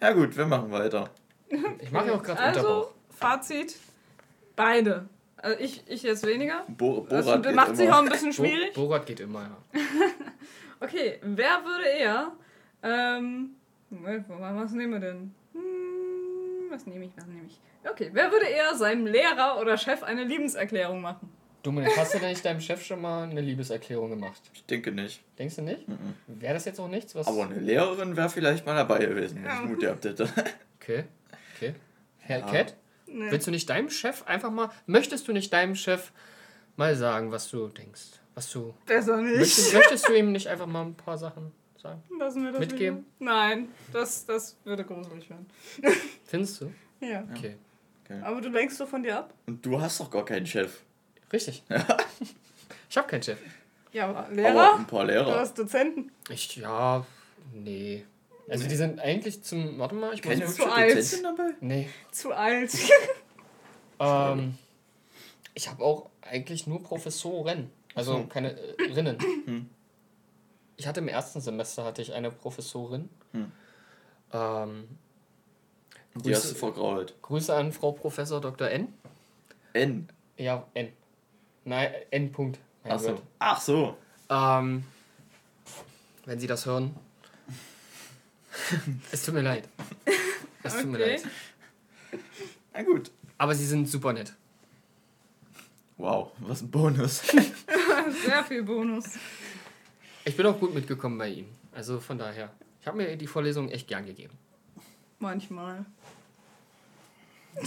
Ja 0.00 0.12
gut, 0.12 0.36
wir 0.36 0.46
machen 0.46 0.70
weiter. 0.70 1.10
ich 1.48 1.90
mache 1.90 2.08
ja 2.08 2.14
auch 2.14 2.22
gerade 2.22 2.38
Also, 2.40 2.60
Unterbauch. 2.60 2.90
Fazit: 3.10 3.76
beide. 4.54 5.08
Also 5.38 5.58
ich, 5.58 5.84
ich 5.86 6.02
jetzt 6.02 6.26
weniger. 6.26 6.64
Bo 6.68 7.06
Das 7.08 7.24
Borat 7.24 7.42
geht 7.44 7.54
macht 7.54 7.76
sich 7.76 7.88
auch 7.88 8.00
immer. 8.00 8.08
ein 8.08 8.08
bisschen 8.10 8.30
Bo 8.30 8.44
schwierig. 8.44 8.74
Borat 8.74 9.06
geht 9.06 9.20
immer, 9.20 9.42
ja. 9.42 9.80
Okay, 10.80 11.18
wer 11.22 11.64
würde 11.64 11.88
eher. 11.88 12.32
Ähm. 12.82 13.50
Moment, 13.90 14.26
was 14.28 14.72
nehmen 14.72 14.92
wir 14.92 15.00
denn? 15.00 15.34
Was 16.70 16.86
nehme 16.86 17.04
ich, 17.06 17.10
was 17.16 17.26
nehme 17.26 17.46
ich? 17.46 17.58
Okay, 17.88 18.10
wer 18.12 18.30
würde 18.30 18.46
eher 18.46 18.74
seinem 18.74 19.06
Lehrer 19.06 19.58
oder 19.60 19.76
Chef 19.78 20.02
eine 20.02 20.24
Liebeserklärung 20.24 21.00
machen? 21.00 21.30
Dominik, 21.62 21.96
hast 21.96 22.14
du 22.14 22.18
denn 22.18 22.28
nicht 22.30 22.44
deinem 22.44 22.60
Chef 22.60 22.84
schon 22.84 23.00
mal 23.00 23.24
eine 23.28 23.40
Liebeserklärung 23.40 24.10
gemacht? 24.10 24.40
Ich 24.54 24.64
denke 24.66 24.92
nicht. 24.92 25.22
Denkst 25.38 25.56
du 25.56 25.62
nicht? 25.62 25.84
Wäre 26.26 26.54
das 26.54 26.64
jetzt 26.66 26.78
auch 26.78 26.88
nichts? 26.88 27.14
Was 27.14 27.26
Aber 27.26 27.44
eine 27.44 27.58
Lehrerin 27.58 28.16
wäre 28.16 28.28
vielleicht 28.30 28.64
mal 28.64 28.74
dabei 28.76 28.98
gewesen, 29.06 29.42
wenn 29.42 29.52
ich 29.52 29.70
Mut 29.70 29.80
gehabt 29.80 30.04
hätte. 30.04 30.28
Okay. 30.80 31.04
Okay. 31.56 31.74
Herr 32.18 32.38
Ja. 32.40 32.46
Cat, 32.46 32.76
Nee. 33.06 33.30
willst 33.30 33.46
du 33.46 33.50
nicht 33.50 33.68
deinem 33.68 33.90
Chef 33.90 34.22
einfach 34.26 34.50
mal. 34.50 34.70
Möchtest 34.86 35.26
du 35.28 35.32
nicht 35.32 35.52
deinem 35.52 35.74
Chef 35.74 36.12
mal 36.76 36.94
sagen, 36.94 37.32
was 37.32 37.50
du 37.50 37.68
denkst? 37.68 38.02
Was 38.34 38.50
du. 38.52 38.72
Besser 38.86 39.20
nicht. 39.20 39.38
Möchtest, 39.38 39.74
möchtest 39.74 40.08
du 40.08 40.12
ihm 40.14 40.30
nicht 40.32 40.46
einfach 40.46 40.66
mal 40.66 40.82
ein 40.86 40.94
paar 40.94 41.18
Sachen 41.18 41.52
sagen? 41.80 42.02
Lassen 42.18 42.44
wir 42.44 42.52
das 42.52 42.60
Mitgeben? 42.60 43.06
Lieber? 43.18 43.32
Nein, 43.32 43.68
das, 43.92 44.26
das 44.26 44.56
würde 44.64 44.84
gruselig 44.84 45.28
werden. 45.30 45.46
Findest 46.24 46.60
du? 46.60 46.72
Ja. 47.00 47.24
Okay. 47.34 47.56
Geil. 48.08 48.22
Aber 48.24 48.40
du 48.40 48.48
lenkst 48.48 48.80
doch 48.80 48.88
von 48.88 49.02
dir 49.02 49.18
ab? 49.18 49.34
Und 49.46 49.64
du 49.64 49.80
hast 49.80 50.00
doch 50.00 50.10
gar 50.10 50.24
keinen 50.24 50.46
Chef. 50.46 50.82
Richtig. 51.32 51.62
ich 52.88 52.96
habe 52.96 53.06
keinen 53.06 53.22
Chef. 53.22 53.38
Ja, 53.92 54.08
aber 54.08 54.26
Aber 54.26 54.34
Lehrer? 54.34 54.76
ein 54.76 54.86
paar 54.86 55.04
Du 55.04 55.12
Lehrer. 55.12 55.38
hast 55.38 55.58
Dozenten. 55.58 56.10
Ich, 56.30 56.56
ja, 56.56 57.04
nee. 57.52 58.04
Also 58.48 58.66
die 58.66 58.76
sind 58.76 58.98
eigentlich 58.98 59.42
zum, 59.42 59.78
warte 59.78 59.94
mal, 59.94 60.14
ich 60.14 60.24
jetzt, 60.24 60.56
zu 60.56 60.64
alt. 60.70 60.96
Dozentin 60.96 61.22
dabei? 61.22 61.50
nee. 61.60 61.88
Zu 62.10 62.32
alt. 62.32 62.72
Ähm, 64.00 64.56
ich 65.54 65.68
habe 65.68 65.82
auch 65.82 66.08
eigentlich 66.22 66.68
nur 66.68 66.80
Professoren, 66.82 67.68
also 67.96 68.12
so. 68.18 68.26
keine 68.26 68.52
äh, 68.52 68.92
Rinnen. 68.92 69.18
Hm. 69.44 69.70
Ich 70.78 70.86
hatte 70.86 71.00
im 71.00 71.08
ersten 71.08 71.40
Semester 71.40 71.84
hatte 71.84 72.00
ich 72.02 72.12
eine 72.14 72.30
Professorin. 72.30 73.10
Hm. 73.32 73.52
Ähm, 74.32 74.88
Die 76.14 76.32
hast 76.34 76.44
du 76.44 76.48
Grüße, 76.50 76.54
vergrault. 76.54 77.14
Grüße 77.20 77.54
an 77.54 77.72
Frau 77.72 77.90
Professor 77.92 78.40
Dr. 78.40 78.68
N. 78.70 78.88
N. 79.72 80.08
Ja, 80.36 80.66
N. 80.74 80.92
Nein, 81.64 81.92
N. 82.10 82.30
Punkt. 82.32 82.60
Mein 82.84 82.92
Ach 82.92 83.00
so. 83.00 83.08
Gott. 83.08 83.22
Ach 83.40 83.60
so. 83.60 83.96
Ähm, 84.30 84.84
wenn 86.26 86.38
Sie 86.38 86.46
das 86.46 86.64
hören. 86.64 86.94
es 89.10 89.24
tut 89.24 89.34
mir 89.34 89.42
leid. 89.42 89.68
Es 90.62 90.74
tut 90.76 90.86
mir 90.86 90.98
Okay. 90.98 91.16
leid. 91.16 92.20
Na 92.72 92.82
gut. 92.84 93.10
Aber 93.36 93.54
Sie 93.54 93.66
sind 93.66 93.88
super 93.88 94.12
nett. 94.12 94.32
Wow, 95.96 96.30
was 96.38 96.62
ein 96.62 96.70
Bonus. 96.70 97.22
Sehr 98.24 98.44
viel 98.44 98.62
Bonus. 98.62 99.06
Ich 100.28 100.36
bin 100.36 100.46
auch 100.46 100.58
gut 100.60 100.74
mitgekommen 100.74 101.16
bei 101.18 101.28
Ihnen. 101.30 101.56
Also 101.72 102.00
von 102.00 102.18
daher. 102.18 102.50
Ich 102.80 102.86
habe 102.86 102.98
mir 102.98 103.16
die 103.16 103.26
Vorlesung 103.26 103.70
echt 103.70 103.88
gern 103.88 104.04
gegeben. 104.04 104.36
Manchmal. 105.18 105.84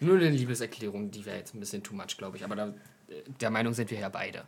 Nur 0.00 0.16
eine 0.16 0.30
Liebeserklärung, 0.30 1.10
die 1.10 1.26
wäre 1.26 1.36
jetzt 1.38 1.54
ein 1.54 1.60
bisschen 1.60 1.82
too 1.82 1.94
much, 1.94 2.16
glaube 2.16 2.36
ich. 2.36 2.44
Aber 2.44 2.54
da, 2.56 2.72
der 3.40 3.50
Meinung 3.50 3.74
sind 3.74 3.90
wir 3.90 3.98
ja 3.98 4.08
beide. 4.08 4.44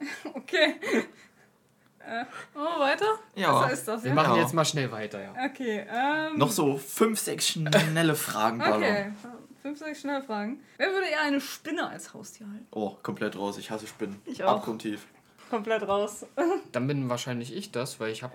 Okay. 0.34 0.74
Äh, 2.02 2.24
oh, 2.56 2.80
weiter? 2.80 3.18
Ja. 3.34 3.52
Was 3.60 3.74
ist 3.74 3.86
das? 3.86 4.02
Wir 4.02 4.08
Ja? 4.08 4.14
machen 4.14 4.36
jetzt 4.36 4.54
mal 4.54 4.64
schnell 4.64 4.90
weiter, 4.90 5.22
ja. 5.22 5.34
Okay. 5.50 5.84
Ähm, 5.86 6.38
Noch 6.38 6.50
so 6.50 6.78
fünf, 6.78 7.20
sechs 7.20 7.48
schnelle 7.48 8.14
Fragen. 8.14 8.62
Okay. 8.62 9.12
Fünf, 9.60 9.78
sechs 9.78 10.00
Schnellfragen. 10.00 10.60
Wer 10.78 10.92
würde 10.92 11.06
eher 11.08 11.20
eine 11.20 11.42
Spinne 11.42 11.86
als 11.86 12.14
Haustier 12.14 12.46
halten? 12.50 12.66
Oh, 12.70 12.96
komplett 13.02 13.36
raus. 13.36 13.58
Ich 13.58 13.70
hasse 13.70 13.86
Spinnen. 13.86 14.20
Ich 14.24 14.42
auch. 14.42 14.56
Abgrundtief. 14.56 15.06
Komplett 15.50 15.82
raus. 15.86 16.24
Dann 16.72 16.86
bin 16.86 17.08
wahrscheinlich 17.08 17.54
ich 17.54 17.72
das, 17.72 17.98
weil 18.00 18.12
ich 18.12 18.22
habe 18.22 18.32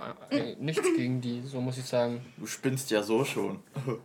nichts 0.59 0.83
gegen 0.95 1.21
die, 1.21 1.41
so 1.41 1.61
muss 1.61 1.77
ich 1.77 1.85
sagen. 1.85 2.25
Du 2.37 2.45
spinnst 2.45 2.91
ja 2.91 3.01
so 3.03 3.23
schon. 3.25 3.61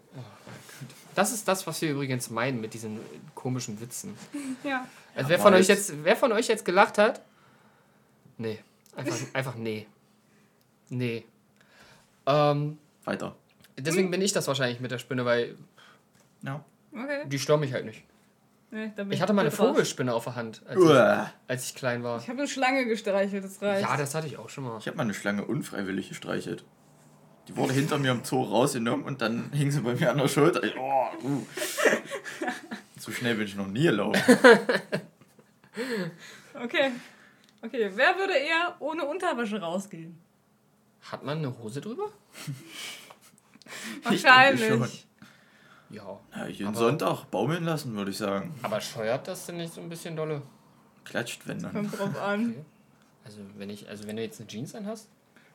Das 1.17 1.33
ist 1.33 1.49
das, 1.49 1.67
was 1.67 1.83
wir 1.83 1.91
übrigens 1.91 2.31
meinen 2.31 2.61
mit 2.61 2.73
diesen 2.73 3.01
komischen 3.35 3.81
Witzen. 3.81 4.17
ja. 4.63 4.87
Also 5.17 5.25
Ja, 5.25 5.29
wer 5.31 5.39
von 5.41 5.55
euch 5.55 5.67
jetzt, 5.67 5.93
wer 6.05 6.15
von 6.17 6.31
euch 6.31 6.47
jetzt 6.47 6.65
gelacht 6.65 6.99
hat? 6.99 7.21
Nee. 8.39 8.61
Einfach, 8.95 9.17
einfach 9.35 9.55
nee. 9.57 9.87
Nee. 10.89 11.25
Ähm, 12.27 12.79
Weiter. 13.05 13.35
deswegen 13.77 14.11
bin 14.13 14.23
ich 14.23 14.33
das 14.33 14.47
wahrscheinlich 14.47 14.79
mit 14.79 14.93
der 14.93 14.99
Spinne, 14.99 15.25
weil 15.25 15.57
Ja. 16.43 16.65
Okay. 16.93 17.25
die 17.27 17.39
stört 17.41 17.61
mich 17.61 17.73
halt 17.73 17.85
nicht. 17.87 18.05
Nee, 18.73 18.93
da 18.95 19.03
bin 19.03 19.13
Ich 19.13 19.21
hatte 19.21 19.33
mal 19.33 19.43
eine. 19.43 19.51
Vogelspinne 19.51 20.15
auf 20.15 20.25
der 20.25 20.37
Hand, 20.37 20.63
als 20.67 20.81
ich, 20.81 21.33
als 21.49 21.65
ich 21.67 21.75
klein 21.75 22.05
war. 22.05 22.19
Ich 22.21 22.29
habe 22.29 22.39
eine 22.39 22.49
Schlange 22.49 22.87
gestreichelt, 22.87 23.45
das 23.45 23.61
reicht. 23.61 23.83
Ja, 23.83 23.97
das 23.97 24.15
hatte 24.15 24.29
ich 24.29 24.39
auch 24.39 24.49
schon 24.49 24.65
mal. 24.65 24.79
Ich 24.79 24.87
habe 24.87 24.97
mal 24.97 25.03
eine 25.03 25.15
Schlange 25.15 25.45
unfreiwillig 25.45 26.09
gestreichelt. 26.09 26.65
Die 27.49 27.57
wurde 27.57 27.73
hinter 27.73 27.99
mir 27.99 28.13
im 28.13 28.25
Zoo 28.25 28.43
rausgenommen 28.43 29.05
und 29.05 29.23
dann 29.23 29.51
hing 29.53 29.73
sie 29.73 29.81
bei 29.81 29.95
mir 29.95 30.13
an 30.13 30.19
der 30.19 30.29
Schulter. 30.29 30.63
Ich, 30.63 30.77
oh, 30.77 31.07
uh. 31.25 31.47
So 32.99 33.11
schnell 33.11 33.35
bin 33.35 33.47
ich 33.47 33.57
noch 33.57 33.67
nie 33.67 33.85
gelaufen. 33.85 34.23
Okay. 36.53 36.91
Okay, 37.63 37.91
wer 37.95 38.17
würde 38.17 38.35
eher 38.35 38.77
ohne 38.81 39.05
Unterwäsche 39.05 39.61
rausgehen? 39.61 40.19
Hat 41.11 41.25
man 41.25 41.39
eine 41.39 41.57
Hose 41.59 41.81
drüber? 41.81 42.11
Ich 44.11 44.23
denke 44.23 44.25
Wahrscheinlich. 44.25 45.07
Ja. 45.91 46.19
Ja, 46.37 46.47
jeden 46.47 46.75
Sonntag 46.75 47.25
baumeln 47.31 47.65
lassen, 47.65 47.95
würde 47.97 48.11
ich 48.13 48.17
sagen. 48.19 48.55
Aber 48.63 48.81
scheuert 48.81 49.27
das 49.27 49.47
denn 49.47 49.57
nicht 49.57 49.73
so 49.75 49.81
ein 49.81 49.89
bisschen 49.89 50.15
dolle? 50.17 50.43
Klatscht, 51.05 51.47
wenn 51.47 51.61
dann. 51.61 51.73
Kommt 51.73 51.99
drauf 51.99 52.21
an. 52.21 52.51
Okay. 52.51 52.65
Also 53.25 53.39
wenn 53.57 53.71
ich, 53.71 53.89
also 53.89 54.07
wenn 54.07 54.17
du 54.17 54.23
jetzt 54.23 54.41
eine 54.41 54.47
Jeans 54.49 54.75
anhast, 54.75 55.09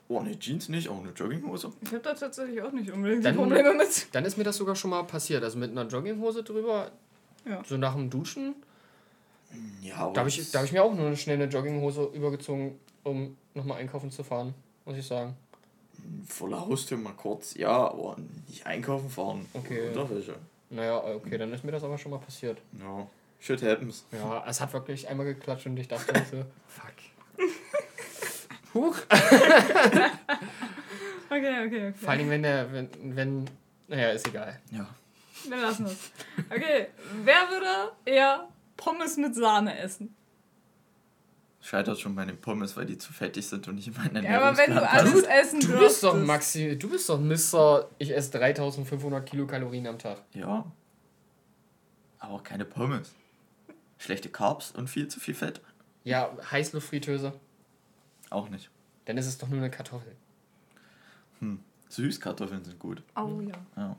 Oh, 0.08 0.22
ne 0.22 0.38
Jeans 0.38 0.70
nicht, 0.70 0.88
auch 0.88 1.00
eine 1.00 1.10
Jogginghose. 1.14 1.72
Ich 1.82 1.88
habe 1.88 2.00
da 2.00 2.14
tatsächlich 2.14 2.62
auch 2.62 2.72
nicht 2.72 2.92
unbedingt 2.92 3.26
Dann- 3.26 3.34
die 3.34 3.40
Probleme 3.40 3.74
mit. 3.74 4.08
dann 4.14 4.24
ist 4.24 4.38
mir 4.38 4.44
das 4.44 4.58
sogar 4.58 4.76
schon 4.76 4.92
mal 4.92 5.02
passiert. 5.04 5.44
Also 5.44 5.58
mit 5.58 5.72
einer 5.72 5.88
Jogginghose 5.88 6.44
drüber, 6.44 6.92
Ja. 7.44 7.64
so 7.66 7.76
nach 7.78 7.96
dem 7.96 8.10
Duschen, 8.12 8.54
Ja, 9.82 9.96
aber 9.98 10.14
da 10.14 10.20
habe 10.20 10.30
ich, 10.30 10.52
da 10.52 10.60
hab 10.60 10.66
ich 10.66 10.72
mir 10.74 10.84
auch 10.84 10.94
nur 10.94 11.08
eine 11.08 11.18
schnelle 11.18 11.46
Jogginghose 11.46 12.04
übergezogen, 12.14 12.78
um 13.04 13.36
nochmal 13.56 13.80
einkaufen 13.80 14.12
zu 14.12 14.24
fahren, 14.24 14.54
muss 14.86 14.96
ich 14.98 15.08
sagen. 15.08 15.36
Vor 16.28 16.50
der 16.50 16.60
Haustür 16.62 16.98
mal 16.98 17.14
kurz, 17.14 17.56
ja, 17.56 17.70
aber 17.70 18.18
nicht 18.48 18.66
einkaufen 18.66 19.10
fahren. 19.10 19.46
Okay. 19.54 19.90
Unterwäsche. 19.90 20.36
Naja, 20.70 21.04
okay, 21.04 21.38
dann 21.38 21.54
ist 21.54 21.64
mir 21.64 21.72
das 21.72 21.84
aber 21.84 21.98
schon 21.98 22.12
mal 22.12 22.20
passiert. 22.20 22.58
Ja. 22.80 23.08
Shit 23.40 23.62
happens. 23.62 24.06
Ja, 24.12 24.44
es 24.48 24.60
hat 24.60 24.74
wirklich 24.74 25.08
einmal 25.08 25.26
geklatscht 25.26 25.68
und 25.68 25.78
ich 25.78 25.88
dachte 25.88 26.14
so, 26.32 26.44
fuck. 26.68 26.94
Huch. 28.74 28.98
Okay, 31.30 31.66
okay, 31.66 31.94
Vor 31.94 32.10
allen 32.10 32.20
okay. 32.20 32.30
Dingen, 32.30 32.30
wenn 32.30 32.44
der, 32.44 32.72
wenn, 32.72 33.16
wenn, 33.16 33.46
naja, 33.88 34.10
ist 34.12 34.28
egal. 34.28 34.60
Ja. 34.72 34.88
Wir 35.48 35.58
lassen 35.58 35.86
es. 35.86 36.12
Okay, 36.50 36.88
wer 37.24 37.50
würde 37.50 37.92
eher 38.06 38.48
Pommes 38.78 39.18
mit 39.18 39.36
Sahne 39.36 39.78
essen? 39.78 40.15
Scheitert 41.66 42.00
schon 42.00 42.14
bei 42.14 42.26
den 42.26 42.40
Pommes, 42.40 42.78
weil 42.78 42.86
die 42.86 42.96
zu 42.96 43.12
fettig 43.12 43.48
sind 43.48 43.68
und 43.68 43.74
nicht 43.74 43.88
in 43.88 43.96
meinen 43.96 44.24
Ja, 44.24 44.40
aber 44.40 44.56
wenn 44.56 44.76
du 44.76 44.88
alles 44.88 45.24
essen 45.24 45.60
Du 45.62 45.80
bist 45.80 46.04
doch 46.04 46.16
Maxi, 46.16 46.78
du 46.78 46.88
bist 46.88 47.10
doch 47.10 47.20
Mr. 47.20 47.90
Ich 47.98 48.16
esse 48.16 48.30
3500 48.38 49.26
Kilokalorien 49.26 49.88
am 49.88 49.98
Tag. 49.98 50.22
Ja. 50.34 50.72
Aber 52.20 52.44
keine 52.44 52.66
Pommes. 52.66 53.16
Schlechte 53.98 54.30
Carbs 54.30 54.74
und 54.74 54.92
viel 54.92 55.08
zu 55.08 55.20
viel 55.20 55.34
Fett. 55.34 55.60
Ja, 56.04 56.38
Heißluftfritteuse, 56.52 57.34
Auch 58.30 58.48
nicht. 58.50 58.70
dann 59.06 59.18
ist 59.18 59.26
es 59.26 59.40
doch 59.40 59.48
nur 59.48 59.58
eine 59.58 59.72
Kartoffel. 59.72 60.16
Hm. 61.40 61.64
Süßkartoffeln 61.90 62.64
sind 62.64 62.78
gut. 62.78 63.02
Oh 63.16 63.42
ja. 63.42 63.56
Ja. 63.76 63.96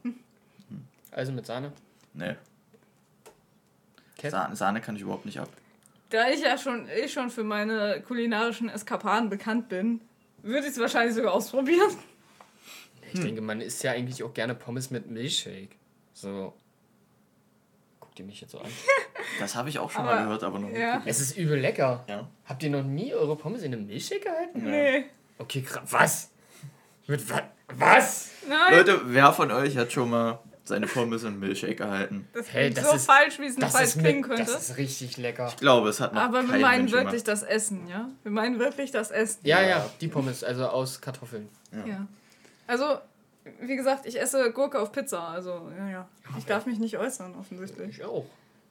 Also 1.10 1.32
mit 1.32 1.46
Sahne. 1.46 1.72
Nee. 2.14 2.36
Sahne, 4.22 4.54
Sahne 4.54 4.80
kann 4.80 4.94
ich 4.94 5.02
überhaupt 5.02 5.26
nicht 5.26 5.40
ab. 5.40 5.48
Da 6.10 6.28
ich 6.30 6.40
ja 6.40 6.56
schon, 6.56 6.88
eh 6.88 7.08
schon 7.08 7.30
für 7.30 7.42
meine 7.44 8.02
kulinarischen 8.06 8.68
Eskapaden 8.68 9.28
bekannt 9.28 9.68
bin, 9.68 10.00
würde 10.42 10.66
ich 10.66 10.72
es 10.72 10.78
wahrscheinlich 10.78 11.14
sogar 11.14 11.32
ausprobieren. 11.32 11.90
Ich 13.12 13.20
denke, 13.20 13.40
man 13.40 13.60
isst 13.60 13.82
ja 13.82 13.92
eigentlich 13.92 14.22
auch 14.22 14.34
gerne 14.34 14.54
Pommes 14.54 14.90
mit 14.90 15.10
Milchshake. 15.10 15.70
So. 16.12 16.54
Guckt 18.00 18.18
ihr 18.18 18.24
mich 18.24 18.40
jetzt 18.40 18.52
so 18.52 18.58
an? 18.58 18.66
Das 19.40 19.54
habe 19.54 19.68
ich 19.68 19.78
auch 19.78 19.90
schon 19.90 20.02
Aber- 20.02 20.14
mal 20.14 20.22
gehört, 20.24 20.44
aber 20.44 20.58
noch 20.60 20.68
nie. 20.70 20.78
Ja. 20.78 21.02
Es 21.04 21.20
ist 21.20 21.36
übel 21.36 21.58
lecker. 21.58 22.04
Ja. 22.08 22.26
Habt 22.46 22.62
ihr 22.62 22.70
noch 22.70 22.84
nie 22.84 23.12
eure 23.12 23.36
Pommes 23.36 23.62
in 23.62 23.74
einem 23.74 23.86
Milchshake 23.86 24.20
gehalten? 24.22 24.62
Nee. 24.64 25.04
Okay, 25.36 25.60
krass. 25.62 25.82
Was? 25.90 26.30
Mit 27.06 27.28
wa 27.28 27.42
was? 27.74 28.30
Nein, 28.48 28.74
Leute, 28.78 29.00
wer 29.06 29.32
von 29.32 29.50
euch 29.50 29.76
hat 29.76 29.92
schon 29.92 30.08
mal 30.10 30.38
seine 30.68 30.86
Pommes 30.86 31.22
in 31.24 31.38
Milchshake 31.38 31.76
gehalten? 31.76 32.28
das 32.32 32.52
Hey, 32.52 32.64
klingt 32.64 32.78
das 32.78 32.90
so 32.90 32.96
ist- 32.96 33.06
falsch, 33.06 33.38
wie 33.38 33.46
es 33.46 33.56
Das 33.56 33.72
falsch 33.72 33.92
klingen 33.98 34.22
könnte. 34.22 34.42
das 34.44 34.70
ist 34.70 34.76
richtig 34.76 35.16
lecker. 35.16 35.48
Ich 35.48 35.56
glaube, 35.56 35.88
es 35.88 36.00
hat 36.00 36.12
noch 36.14 36.22
Aber 36.22 36.42
wir 36.42 36.58
meinen 36.58 36.80
Mensch 36.82 36.92
wirklich 36.92 37.24
gemacht. 37.24 37.28
das 37.28 37.42
Essen, 37.42 37.86
ja? 37.88 38.08
Wir 38.22 38.32
meinen 38.32 38.58
wirklich 38.58 38.90
das 38.90 39.10
Essen. 39.10 39.40
Ja, 39.44 39.60
Ja. 39.62 39.68
ja, 39.68 39.90
die 40.00 40.08
Pommes, 40.08 40.42
also 40.44 40.66
aus 40.68 41.00
Kartoffeln. 41.00 41.48
Ja. 41.86 42.06
Also, 42.66 42.98
wie 43.60 43.76
gesagt, 43.76 44.06
ich 44.06 44.20
esse 44.20 44.50
Gurke 44.52 44.80
auf 44.80 44.90
Pizza. 44.92 45.28
Also, 45.28 45.70
ja, 45.78 45.88
ja. 45.88 46.08
Ich 46.38 46.46
darf 46.46 46.66
mich 46.66 46.78
nicht 46.78 46.98
äußern, 46.98 47.34
offensichtlich. 47.38 47.98
Ich 47.98 48.04
auch. 48.04 48.24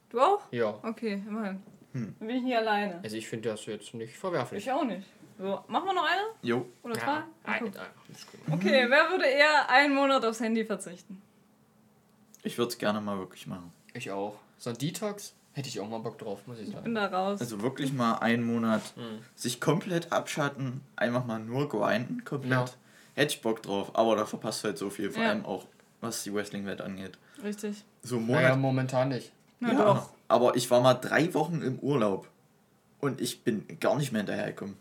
Du 0.09 0.19
auch? 0.19 0.41
Ja. 0.51 0.75
Okay, 0.83 1.21
immerhin. 1.27 1.61
Hm. 1.93 2.13
Dann 2.19 2.27
bin 2.27 2.37
ich 2.37 2.43
nie 2.43 2.55
alleine. 2.55 2.99
Also 3.03 3.15
ich 3.15 3.27
finde 3.27 3.49
das 3.49 3.65
jetzt 3.67 3.93
nicht 3.93 4.17
verwerflich. 4.17 4.65
Ich 4.65 4.71
auch 4.71 4.83
nicht. 4.83 5.07
So, 5.37 5.59
machen 5.67 5.85
wir 5.85 5.93
noch 5.93 6.05
eine? 6.05 6.21
Jo. 6.41 6.65
Oder 6.83 6.93
zwei? 6.95 7.05
Ja, 7.05 7.23
Okay. 7.43 7.53
ein- 7.57 7.65
ein- 7.65 8.13
ist 8.13 8.31
gut. 8.31 8.39
Okay, 8.51 8.85
wer 8.89 9.09
würde 9.09 9.25
eher 9.25 9.69
einen 9.69 9.93
Monat 9.95 10.23
aufs 10.25 10.39
Handy 10.39 10.63
verzichten? 10.65 11.21
Ich 12.45 12.57
würde 12.57 12.69
es 12.71 12.77
gerne 12.77 13.01
mal 13.01 13.17
wirklich 13.17 13.47
machen. 13.47 13.71
Ich 13.93 14.11
auch. 14.11 14.35
So 14.57 14.69
ein 14.69 14.77
Detox 14.77 15.33
hätte 15.53 15.67
ich 15.67 15.79
auch 15.79 15.89
mal 15.89 15.99
Bock 15.99 16.17
drauf, 16.17 16.45
muss 16.47 16.57
ich 16.59 16.67
Ich 16.67 16.71
sagen. 16.73 16.83
bin 16.83 16.95
da 16.95 17.07
raus. 17.07 17.39
Also 17.41 17.61
wirklich 17.61 17.91
mal 17.93 18.15
einen 18.19 18.43
Monat 18.45 18.81
Mhm. 18.95 19.19
sich 19.35 19.59
komplett 19.59 20.11
abschatten, 20.11 20.81
einfach 20.95 21.25
mal 21.25 21.39
nur 21.39 21.67
grinden 21.69 22.23
komplett. 22.23 22.51
Ja. 22.51 22.65
Hätte 23.15 23.33
ich 23.35 23.41
Bock 23.41 23.63
drauf, 23.63 23.95
aber 23.95 24.15
da 24.15 24.25
verpasst 24.25 24.63
du 24.63 24.67
halt 24.69 24.77
so 24.77 24.89
viel, 24.89 25.09
vor 25.11 25.23
Ja. 25.23 25.29
allem 25.29 25.45
auch 25.45 25.65
was 26.01 26.23
die 26.23 26.33
Wrestling-Welt 26.33 26.81
angeht. 26.81 27.17
Richtig. 27.41 27.83
So 28.03 28.17
einen 28.17 28.27
Naja, 28.27 28.49
Monat. 28.49 28.59
momentan 28.59 29.09
nicht. 29.09 29.31
Na 29.59 29.73
ja, 29.73 29.93
doch. 29.93 30.09
aber 30.27 30.55
ich 30.55 30.69
war 30.69 30.81
mal 30.81 30.93
drei 30.95 31.33
Wochen 31.33 31.61
im 31.61 31.79
Urlaub 31.79 32.27
und 32.99 33.21
ich 33.21 33.41
bin 33.43 33.65
gar 33.79 33.95
nicht 33.97 34.11
mehr 34.11 34.19
hinterhergekommen. 34.21 34.75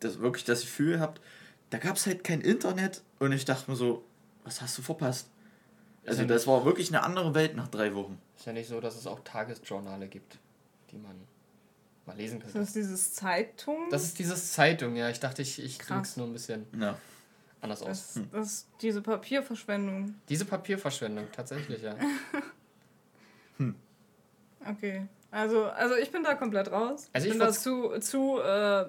Das 0.00 0.20
wirklich 0.20 0.44
das 0.44 0.60
Gefühl 0.60 1.00
habt, 1.00 1.20
da 1.70 1.78
gab 1.78 1.96
es 1.96 2.06
halt 2.06 2.22
kein 2.24 2.40
Internet 2.42 3.02
und 3.18 3.32
ich 3.32 3.44
dachte 3.46 3.70
mir 3.70 3.76
so, 3.76 4.04
was 4.44 4.60
hast 4.60 4.76
du 4.78 4.82
verpasst? 4.82 5.28
Also 6.06 6.22
ja 6.22 6.28
das 6.28 6.46
war 6.46 6.64
wirklich 6.64 6.88
eine 6.88 7.02
andere 7.02 7.34
Welt 7.34 7.56
nach 7.56 7.68
drei 7.68 7.94
Wochen. 7.94 8.20
Ist 8.36 8.46
ja 8.46 8.52
nicht 8.52 8.68
so, 8.68 8.80
dass 8.80 8.96
es 8.96 9.06
auch 9.06 9.20
Tagesjournale 9.24 10.08
gibt, 10.08 10.38
die 10.90 10.96
man 10.98 11.14
mal 12.06 12.16
lesen 12.16 12.38
Ist 12.38 12.44
könnte. 12.44 12.58
das 12.60 12.72
dieses 12.72 13.14
Zeitung? 13.14 13.88
Das 13.90 14.04
ist 14.04 14.18
dieses 14.18 14.52
Zeitung, 14.52 14.96
ja. 14.96 15.10
Ich 15.10 15.20
dachte, 15.20 15.42
ich, 15.42 15.62
ich 15.62 15.78
drück's 15.78 16.16
nur 16.16 16.26
ein 16.26 16.32
bisschen 16.32 16.66
Ja. 16.80 16.96
anders 17.60 17.82
aus. 17.82 18.14
das, 18.14 18.20
das 18.32 18.46
ist 18.52 18.68
diese 18.80 19.02
Papierverschwendung. 19.02 20.14
Diese 20.28 20.44
Papierverschwendung, 20.46 21.26
tatsächlich, 21.32 21.82
ja. 21.82 21.94
Okay. 24.68 25.06
Also, 25.30 25.64
also 25.66 25.94
ich 25.96 26.10
bin 26.10 26.22
da 26.22 26.34
komplett 26.34 26.70
raus. 26.72 27.08
Also 27.12 27.26
ich 27.26 27.32
bin 27.32 27.40
da 27.40 27.52
zu, 27.52 27.98
zu 28.00 28.40
äh, 28.40 28.86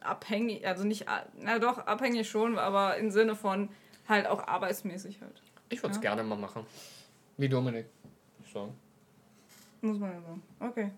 abhängig, 0.00 0.66
also 0.66 0.84
nicht, 0.84 1.08
a- 1.08 1.26
na 1.38 1.58
doch, 1.58 1.78
abhängig 1.78 2.28
schon, 2.30 2.58
aber 2.58 2.96
im 2.96 3.10
Sinne 3.10 3.34
von 3.36 3.68
halt 4.08 4.26
auch 4.26 4.46
arbeitsmäßig 4.46 5.20
halt. 5.20 5.42
Ich 5.70 5.82
würde 5.82 5.92
es 5.92 5.96
Ja. 5.96 6.02
gerne 6.02 6.22
mal 6.22 6.36
machen. 6.36 6.66
Wie 7.38 7.48
Dominik. 7.48 7.86
So. 8.52 8.74
Muss 9.80 9.98
man 9.98 10.12
ja 10.12 10.20
sagen. 10.20 10.42
Okay. 10.60 10.90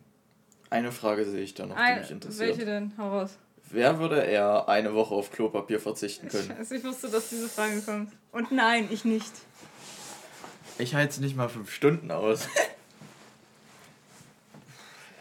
Eine 0.70 0.90
Frage 0.90 1.24
sehe 1.24 1.42
ich 1.42 1.54
da 1.54 1.66
noch, 1.66 1.76
die 1.76 1.80
Ein, 1.82 2.00
mich 2.00 2.10
interessiert. 2.10 2.48
welche 2.48 2.64
denn? 2.64 2.92
Hau 2.98 3.10
raus. 3.20 3.36
Wer 3.70 3.98
würde 3.98 4.20
eher 4.22 4.68
eine 4.68 4.92
Woche 4.94 5.14
auf 5.14 5.30
Klopapier 5.30 5.78
verzichten 5.78 6.28
können? 6.28 6.48
Scheiße, 6.48 6.76
ich 6.76 6.84
wusste, 6.84 7.08
dass 7.08 7.28
diese 7.28 7.48
Frage 7.48 7.80
kommt. 7.82 8.12
Und 8.32 8.50
nein, 8.50 8.88
ich 8.90 9.04
nicht. 9.04 9.32
Ich 10.78 10.94
halte 10.94 11.10
es 11.12 11.20
nicht 11.20 11.36
mal 11.36 11.48
fünf 11.48 11.70
Stunden 11.70 12.10
aus. 12.10 12.48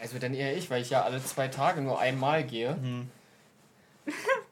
Also 0.00 0.18
dann 0.18 0.34
eher 0.34 0.56
ich, 0.56 0.68
weil 0.70 0.82
ich 0.82 0.90
ja 0.90 1.02
alle 1.02 1.22
zwei 1.22 1.48
Tage 1.48 1.80
nur 1.80 2.00
einmal 2.00 2.42
gehe. 2.44 2.74
Hm. 2.74 3.08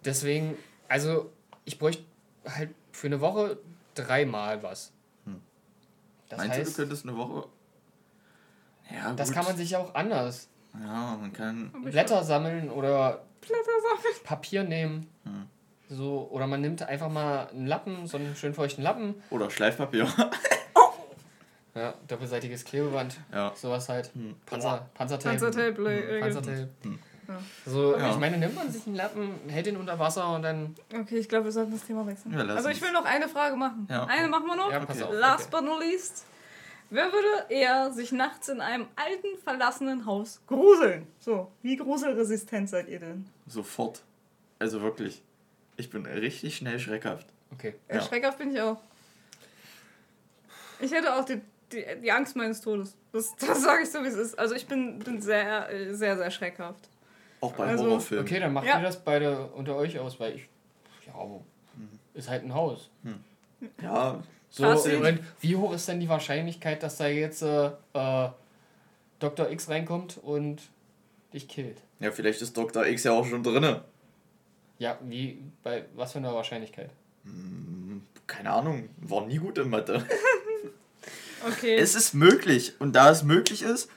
Deswegen, 0.05 0.57
also 0.89 1.31
ich 1.65 1.79
bräuchte 1.79 2.05
halt 2.47 2.71
für 2.93 3.09
eine 3.09 3.21
Woche 3.21 3.59
dreimal 4.05 4.63
was. 4.63 4.93
Hm. 5.25 5.41
Das 6.29 6.39
Meinst 6.39 6.57
du, 6.57 6.61
du 6.61 6.67
heißt, 6.67 6.77
könntest 6.77 7.07
eine 7.07 7.17
Woche. 7.17 7.49
Ja, 8.93 9.13
das 9.15 9.29
gut. 9.29 9.37
kann 9.37 9.45
man 9.47 9.57
sich 9.57 9.71
ja 9.71 9.79
auch 9.79 9.95
anders. 9.95 10.49
Ja, 10.75 11.17
man 11.21 11.33
kann. 11.33 11.71
Blätter 11.85 12.23
sammeln 12.25 12.71
oder 12.71 13.25
Blätter 13.41 13.81
sammeln. 13.83 14.15
Papier 14.25 14.65
nehmen. 14.65 15.09
Hm. 15.25 15.47
So, 15.89 16.29
oder 16.31 16.47
man 16.47 16.61
nimmt 16.61 16.83
einfach 16.83 17.09
mal 17.09 17.49
einen 17.49 17.67
Lappen, 17.67 18.07
so 18.07 18.17
einen 18.17 18.37
schön 18.37 18.55
feuchten 18.55 18.83
Lappen. 18.85 19.15
Oder 19.31 19.51
Schleifpapier. 19.51 20.09
Ja, 21.73 21.95
doppelseitiges 22.09 22.65
Klebeband. 22.65 23.17
ja. 23.33 23.53
Sowas 23.55 23.89
halt. 23.89 24.11
Hm. 24.15 24.35
Panzer, 24.45 24.89
Panzertape. 24.93 25.39
Panzertape. 25.39 26.19
Panzertape. 26.21 26.69
Hm. 26.83 26.99
Ja. 27.31 27.39
So, 27.65 27.97
Ja. 27.97 28.11
ich 28.11 28.17
meine, 28.19 28.39
nimmt 28.39 28.57
man 28.57 28.71
sich 28.73 28.87
einen 28.87 28.97
Lappen, 28.97 29.35
hält 29.49 29.67
den 29.67 29.77
unter 29.77 29.99
Wasser 29.99 30.35
und 30.35 30.43
dann. 30.43 30.75
Okay, 30.93 31.19
ich 31.19 31.29
glaube, 31.29 31.45
wir 31.45 31.53
sollten 31.53 31.71
das 31.73 31.85
Thema 31.87 32.05
wechseln. 32.07 32.33
Lassen 32.35 32.51
also 32.51 32.69
ich 32.71 32.83
will 32.83 32.91
noch 32.93 33.05
eine 33.05 33.29
Frage 33.29 33.57
machen. 33.57 33.87
Ja. 33.89 34.05
Eine 34.07 34.29
machen 34.29 34.47
wir 34.47 34.57
noch. 34.57 34.73
Ja, 34.73 34.81
pass 34.81 35.01
Okay. 35.01 35.05
auf. 35.13 35.15
Last 35.15 35.55
okay. 35.55 35.65
but 35.65 35.65
not 35.65 35.81
least. 35.81 36.25
Wer 36.93 37.05
würde 37.13 37.47
eher 37.51 37.93
sich 37.93 38.11
nachts 38.11 38.49
in 38.49 38.61
einem 38.61 38.89
alten, 38.97 39.39
verlassenen 39.45 40.07
Haus 40.07 40.41
gruseln? 40.49 41.07
So, 41.21 41.53
wie 41.63 41.77
gruselresistent 41.77 42.69
seid 42.69 42.89
ihr 42.89 42.99
denn? 42.99 43.27
Sofort. 43.47 44.03
Also 44.59 44.83
wirklich. 44.83 45.23
Ich 45.77 45.89
bin 45.89 46.05
richtig 46.05 46.57
schnell 46.57 46.81
schreckhaft. 46.81 47.29
Okay. 47.53 47.77
Ja. 47.89 48.03
Schreckhaft 48.03 48.39
bin 48.39 48.53
ich 48.53 48.61
auch. 48.61 48.79
Ich 50.81 50.91
hätte 50.93 51.15
auch 51.15 51.25
die, 51.25 51.41
die, 51.73 51.85
die 52.03 52.11
Angst 52.11 52.35
meines 52.37 52.61
Todes. 52.61 52.97
Das, 53.13 53.35
das 53.41 53.63
sage 53.63 53.85
ich 53.85 53.91
so, 53.91 54.03
wie 54.03 54.09
es 54.09 54.15
ist. 54.17 54.39
Also 54.39 54.55
ich 54.57 54.67
bin, 54.67 54.99
bin 54.99 55.23
sehr, 55.23 55.71
äh, 55.71 55.95
sehr, 55.95 56.17
sehr 56.17 56.31
schreckhaft. 56.31 56.90
Auch 57.41 57.53
bei 57.53 57.67
Also- 57.67 57.85
Horrorfilmen. 57.85 58.27
Okay, 58.27 58.41
dann 58.41 58.53
macht 58.53 58.67
Ja. 58.67 58.79
ihr 58.79 58.83
das 58.85 59.03
beide 59.03 59.47
unter 59.49 59.77
euch 59.77 59.99
aus, 59.99 60.21
weil 60.21 60.37
ich. 60.37 60.49
Ja, 61.07 61.15
aber 61.15 61.41
ist 62.15 62.29
halt 62.29 62.45
ein 62.45 62.55
Haus. 62.55 62.91
Ja, 63.83 64.23
So, 64.51 64.67
und 64.67 65.21
wie 65.41 65.57
hoch 65.57 65.73
ist 65.73 65.87
denn 65.89 66.01
die 66.01 66.09
Wahrscheinlichkeit, 66.09 66.83
dass 66.83 66.97
da 66.97 67.07
jetzt 67.07 67.43
äh, 67.43 67.71
äh, 67.95 68.29
Dr. 69.21 69.51
X 69.51 69.69
reinkommt 69.69 70.19
und 70.19 70.61
dich 71.33 71.47
killt? 71.49 71.81
ja, 72.01 72.11
vielleicht 72.11 72.43
ist 72.43 72.57
Dr. 72.57 72.85
X 72.87 73.05
ja 73.05 73.13
auch 73.13 73.27
schon 73.27 73.43
drinne. 73.43 73.85
Ja, 74.79 74.99
wie, 75.05 75.39
bei 75.63 75.85
was 75.95 76.13
für 76.13 76.19
einer 76.19 76.35
Wahrscheinlichkeit? 76.35 76.91
Keine 78.27 78.51
Ahnung, 78.51 78.89
war 79.01 79.27
nie 79.27 79.39
gut 79.39 79.59
in 79.59 79.69
Mathe. 79.71 80.05
Okay. 81.47 81.77
Es 81.77 81.95
ist 81.95 82.13
möglich. 82.13 82.75
Und 82.81 82.95
da 82.95 83.11
es 83.11 83.23
möglich 83.23 83.63
ist, 83.63 83.89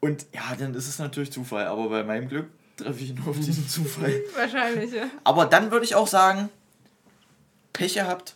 und 0.00 0.26
ja, 0.34 0.56
dann 0.58 0.74
ist 0.74 0.88
es 0.88 0.98
natürlich 0.98 1.30
Zufall. 1.30 1.66
Aber 1.66 1.88
bei 1.88 2.02
meinem 2.02 2.28
Glück 2.28 2.48
treffe 2.78 3.04
ich 3.04 3.14
nur 3.14 3.28
auf 3.28 3.36
diesen 3.38 3.68
Zufall. 3.68 4.22
Wahrscheinlich, 4.34 4.92
ja. 4.92 5.10
Aber 5.24 5.44
dann 5.46 5.70
würde 5.70 5.84
ich 5.84 5.94
auch 5.94 6.06
sagen, 6.06 6.48
Pech 7.74 7.94
gehabt. 7.94 8.34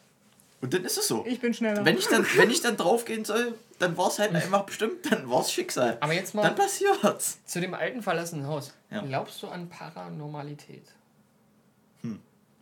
Und 0.60 0.74
dann 0.74 0.84
ist 0.84 0.96
es 0.98 1.08
so. 1.08 1.24
Ich 1.26 1.40
bin 1.40 1.54
schneller. 1.54 1.84
Wenn 1.84 1.96
ich 1.98 2.06
dann, 2.08 2.24
wenn 2.36 2.50
ich 2.50 2.60
dann 2.60 2.76
draufgehen 2.76 3.24
soll, 3.24 3.54
dann 3.78 3.96
war 3.96 4.08
es 4.08 4.18
halt 4.20 4.32
einfach 4.34 4.64
bestimmt, 4.64 5.10
dann 5.10 5.28
war 5.28 5.40
es 5.40 5.50
Schicksal. 5.50 5.96
Aber 6.00 6.12
jetzt 6.12 6.34
mal 6.34 6.42
Dann 6.42 6.54
passiert's. 6.54 7.38
zu 7.46 7.60
dem 7.60 7.74
alten 7.74 8.00
verlassenen 8.02 8.46
Haus. 8.46 8.72
Ja. 8.90 9.00
Glaubst 9.02 9.42
du 9.42 9.48
an 9.48 9.68
Paranormalität? 9.68 10.84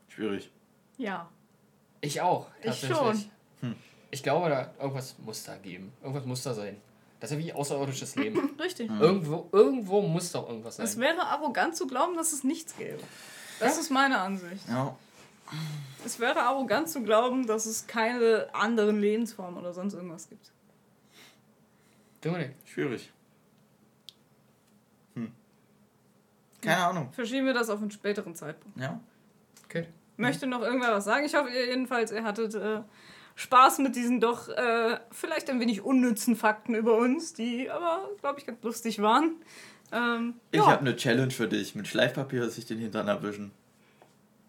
Schwierig. 0.08 0.50
ja. 0.98 1.28
Ich 2.02 2.20
auch, 2.22 2.46
Ich 2.60 2.64
tatsächlich. 2.66 2.96
schon. 2.98 3.24
Hm. 3.60 3.74
Ich 4.10 4.22
glaube, 4.22 4.48
da 4.48 4.72
irgendwas 4.80 5.16
muss 5.18 5.44
da 5.44 5.56
geben. 5.56 5.92
Irgendwas 6.02 6.24
muss 6.24 6.42
da 6.42 6.54
sein. 6.54 6.76
Das 7.20 7.30
ist 7.30 7.37
ja 7.37 7.44
wie 7.44 7.52
außerirdisches 7.52 8.16
Leben. 8.16 8.56
Richtig. 8.61 8.90
irgendwo, 8.90 9.48
irgendwo 9.52 10.00
muss 10.00 10.33
doch 10.33 10.48
irgendwas 10.48 10.76
sein. 10.76 10.87
Es 10.87 10.98
wäre 10.98 11.20
arrogant 11.26 11.76
zu 11.76 11.87
glauben, 11.87 12.16
dass 12.16 12.33
es 12.33 12.44
nichts 12.44 12.76
gäbe. 12.76 12.98
Das 13.61 13.78
ist 13.78 13.90
meine 13.90 14.18
Ansicht. 14.18 14.66
Ja. 14.68 14.96
Es 16.04 16.18
wäre 16.18 16.40
arrogant 16.40 16.88
zu 16.88 17.02
glauben, 17.02 17.46
dass 17.46 17.66
es 17.66 17.87
keine 17.87 18.48
anderen 18.54 19.00
Lebensformen 19.00 19.59
oder 19.59 19.74
sonst 19.74 19.92
irgendwas 19.92 20.28
gibt. 20.30 20.50
Dominik, 22.22 22.52
Schwierig. 22.64 23.12
Hm. 25.14 25.33
Keine 26.62 26.85
Ahnung. 26.87 27.12
Verschieben 27.12 27.46
wir 27.46 27.54
das 27.54 27.68
auf 27.68 27.83
einen 27.83 27.90
späteren 27.90 28.35
Zeitpunkt. 28.35 28.78
Ja. 28.78 28.98
okay. 29.64 29.87
Möchte 30.16 30.46
noch 30.46 30.62
irgendwer 30.62 30.92
was 30.92 31.04
sagen? 31.04 31.24
Ich 31.24 31.35
hoffe 31.35 31.50
ihr 31.50 31.66
jedenfalls, 31.66 32.12
ihr 32.12 32.22
hattet 32.22 32.54
äh, 32.54 32.83
Spaß 33.36 33.78
mit 33.78 33.96
diesen 33.96 34.20
doch 34.20 34.48
äh, 34.48 34.98
vielleicht 35.10 35.48
ein 35.50 35.60
wenig 35.60 35.82
unnützen 35.82 36.36
Fakten 36.36 36.74
über 36.74 36.96
uns, 36.96 37.32
die 37.32 37.70
aber, 37.70 38.08
glaube 38.20 38.38
ich, 38.38 38.46
ganz 38.46 38.62
lustig 38.62 39.00
waren. 39.00 39.36
Ähm, 39.92 40.34
Ich 40.50 40.58
ja. 40.58 40.66
habe 40.66 40.80
eine 40.80 40.96
Challenge 40.96 41.30
für 41.30 41.48
dich. 41.48 41.74
Mit 41.74 41.88
Schleifpapier 41.88 42.48
sich 42.50 42.66
den 42.66 42.78
Hintern 42.78 43.08
erwischen. 43.08 43.50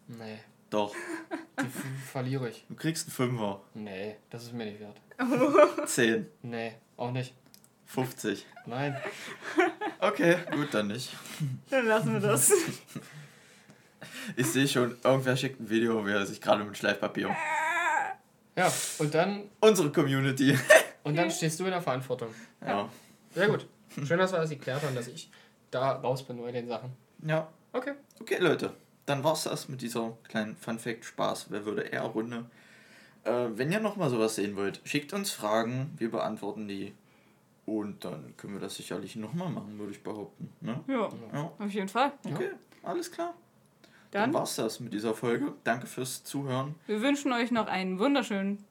Nee, 0.08 0.40
Doch. 0.70 0.94
die 1.62 1.68
verliere 2.12 2.50
ich. 2.50 2.66
Du 2.70 2.76
kriegst 2.76 3.08
einen 3.08 3.14
Fünfer. 3.14 3.62
Nee, 3.74 4.18
das 4.30 4.44
ist 4.44 4.54
mir 4.54 4.66
nicht 4.66 4.80
wert. 4.80 4.98
10. 5.88 6.28
Nee, 6.42 6.74
auch 6.98 7.12
nicht. 7.12 7.34
50. 7.86 8.46
Nein. 8.66 8.96
Okay, 10.04 10.36
gut, 10.52 10.70
dann 10.74 10.88
nicht. 10.88 11.16
Dann 11.70 11.86
lassen 11.86 12.14
wir 12.14 12.20
das. 12.20 12.52
Ich 14.36 14.48
sehe 14.48 14.68
schon, 14.68 14.98
irgendwer 15.04 15.38
schickt 15.38 15.60
ein 15.60 15.70
Video, 15.70 16.04
wie 16.08 16.10
er 16.12 16.26
sich 16.26 16.42
gerade 16.42 16.64
mit 16.64 16.76
Schleifpapier. 16.76 17.36
Ja, 18.56 18.72
und 19.00 19.14
dann, 19.14 19.50
Unsere 19.60 19.92
Community. 19.92 20.58
und 21.04 21.16
dann 21.16 21.32
stehst 21.32 21.60
du 21.60 21.66
in 21.66 21.72
der 21.72 21.82
Verantwortung. 21.82 22.30
Ja. 22.66 22.90
Sehr 23.34 23.48
gut. 23.48 23.66
Schön, 24.06 24.18
dass 24.20 24.32
wir 24.32 24.40
das 24.40 24.50
geklärt 24.50 24.84
haben, 24.84 24.96
dass 24.96 25.08
ich 25.08 25.30
da 25.70 25.94
raus 25.94 26.24
bin 26.24 26.42
bei 26.42 26.52
den 26.52 26.68
Sachen. 26.68 26.92
Ja. 27.26 27.48
Okay. 27.74 27.94
Okay, 28.20 28.38
Leute. 28.40 28.74
Dann 29.06 29.24
war's 29.24 29.44
das 29.44 29.68
mit 29.70 29.82
dieser 29.82 30.18
kleinen 30.28 30.56
Fun-Fact-Spaß. 30.58 31.48
Wer 31.50 31.66
würde 31.66 31.82
eher 31.84 32.04
Runde? 32.04 32.46
Äh, 33.24 33.48
wenn 33.56 33.72
ihr 33.72 33.80
nochmal 33.80 34.10
sowas 34.10 34.36
sehen 34.36 34.56
wollt, 34.56 34.82
schickt 34.84 35.14
uns 35.14 35.32
Fragen. 35.32 35.94
Wir 35.98 36.12
beantworten 36.12 36.68
die. 36.68 36.94
Und 37.66 38.04
dann 38.04 38.36
können 38.38 38.54
wir 38.54 38.60
das 38.60 38.76
sicherlich 38.76 39.16
nochmal 39.16 39.50
machen, 39.50 39.78
würde 39.80 39.92
ich 39.94 40.04
behaupten. 40.04 40.52
Ne? 40.62 40.84
ja, 40.88 41.10
Ja. 41.34 41.52
auf 41.58 41.72
jeden 41.72 41.88
Fall. 41.88 42.12
Okay, 42.26 42.52
alles 42.84 43.12
klar. 43.12 43.34
Dann 44.12 44.24
Dann, 44.24 44.34
war's 44.34 44.56
das 44.58 44.80
mit 44.82 44.94
dieser 44.94 45.14
Folge. 45.14 45.54
Danke 45.64 45.88
fürs 45.88 46.24
Zuhören. 46.24 46.76
wir 46.86 47.02
wünschen 47.02 47.32
euch 47.32 47.50
noch 47.52 47.68
einen 47.68 47.98
wunderschönen 47.98 48.64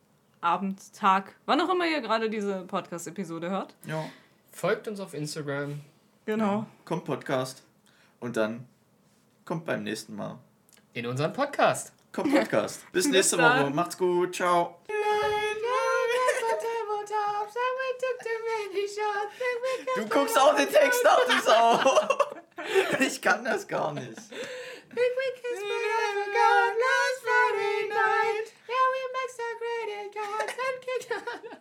Abend, 0.43 0.81
Tag, 0.95 1.35
wann 1.47 1.61
auch 1.61 1.71
immer 1.71 1.87
ihr 1.87 2.01
gerade 2.01 2.29
diese 2.31 2.63
Podcast-Episode 2.67 3.51
hört. 3.51 3.75
Ja. 3.87 4.05
Folgt 4.53 4.89
uns 4.89 5.01
auf 5.01 5.15
Instagram. 5.15 5.81
Genau. 6.27 6.67
Kommt 6.85 7.05
Podcast. 7.05 7.63
Und 8.21 8.37
dann 8.37 8.67
kommt 9.45 9.65
beim 9.65 9.83
nächsten 9.83 10.15
Mal. 10.15 10.39
In 10.93 11.07
unserem 11.07 11.33
Podcast. 11.33 11.93
Kommt 12.13 12.35
Podcast. 12.35 12.81
Bis 12.93 13.05
Bis 13.05 13.13
nächste 13.13 13.37
dann. 13.39 13.65
Woche. 13.65 13.75
Macht's 13.75 13.97
gut. 13.97 14.35
Ciao. 14.35 14.77
Du 19.97 20.07
guckst 20.09 20.39
auch 20.39 20.55
den 20.55 20.69
Text 20.69 21.05
nach, 21.05 21.21
du 21.27 21.43
Sau. 21.43 23.05
Ich 23.07 23.21
kann 23.21 23.45
das 23.45 23.67
gar 23.67 23.93
nicht. 23.93 24.19
Big 24.91 25.13
we 25.17 25.27
kissed 25.39 25.63
forever 25.63 26.27
God, 26.35 26.75
last 26.75 27.19
Friday 27.23 27.81
night. 27.95 28.47
Yeah, 28.69 28.87
we 28.93 29.03
met 29.15 29.31
so 29.39 29.47
great 29.61 29.89
at 29.99 30.09
cards 30.15 30.55
and 30.67 30.79
kicked 30.83 31.61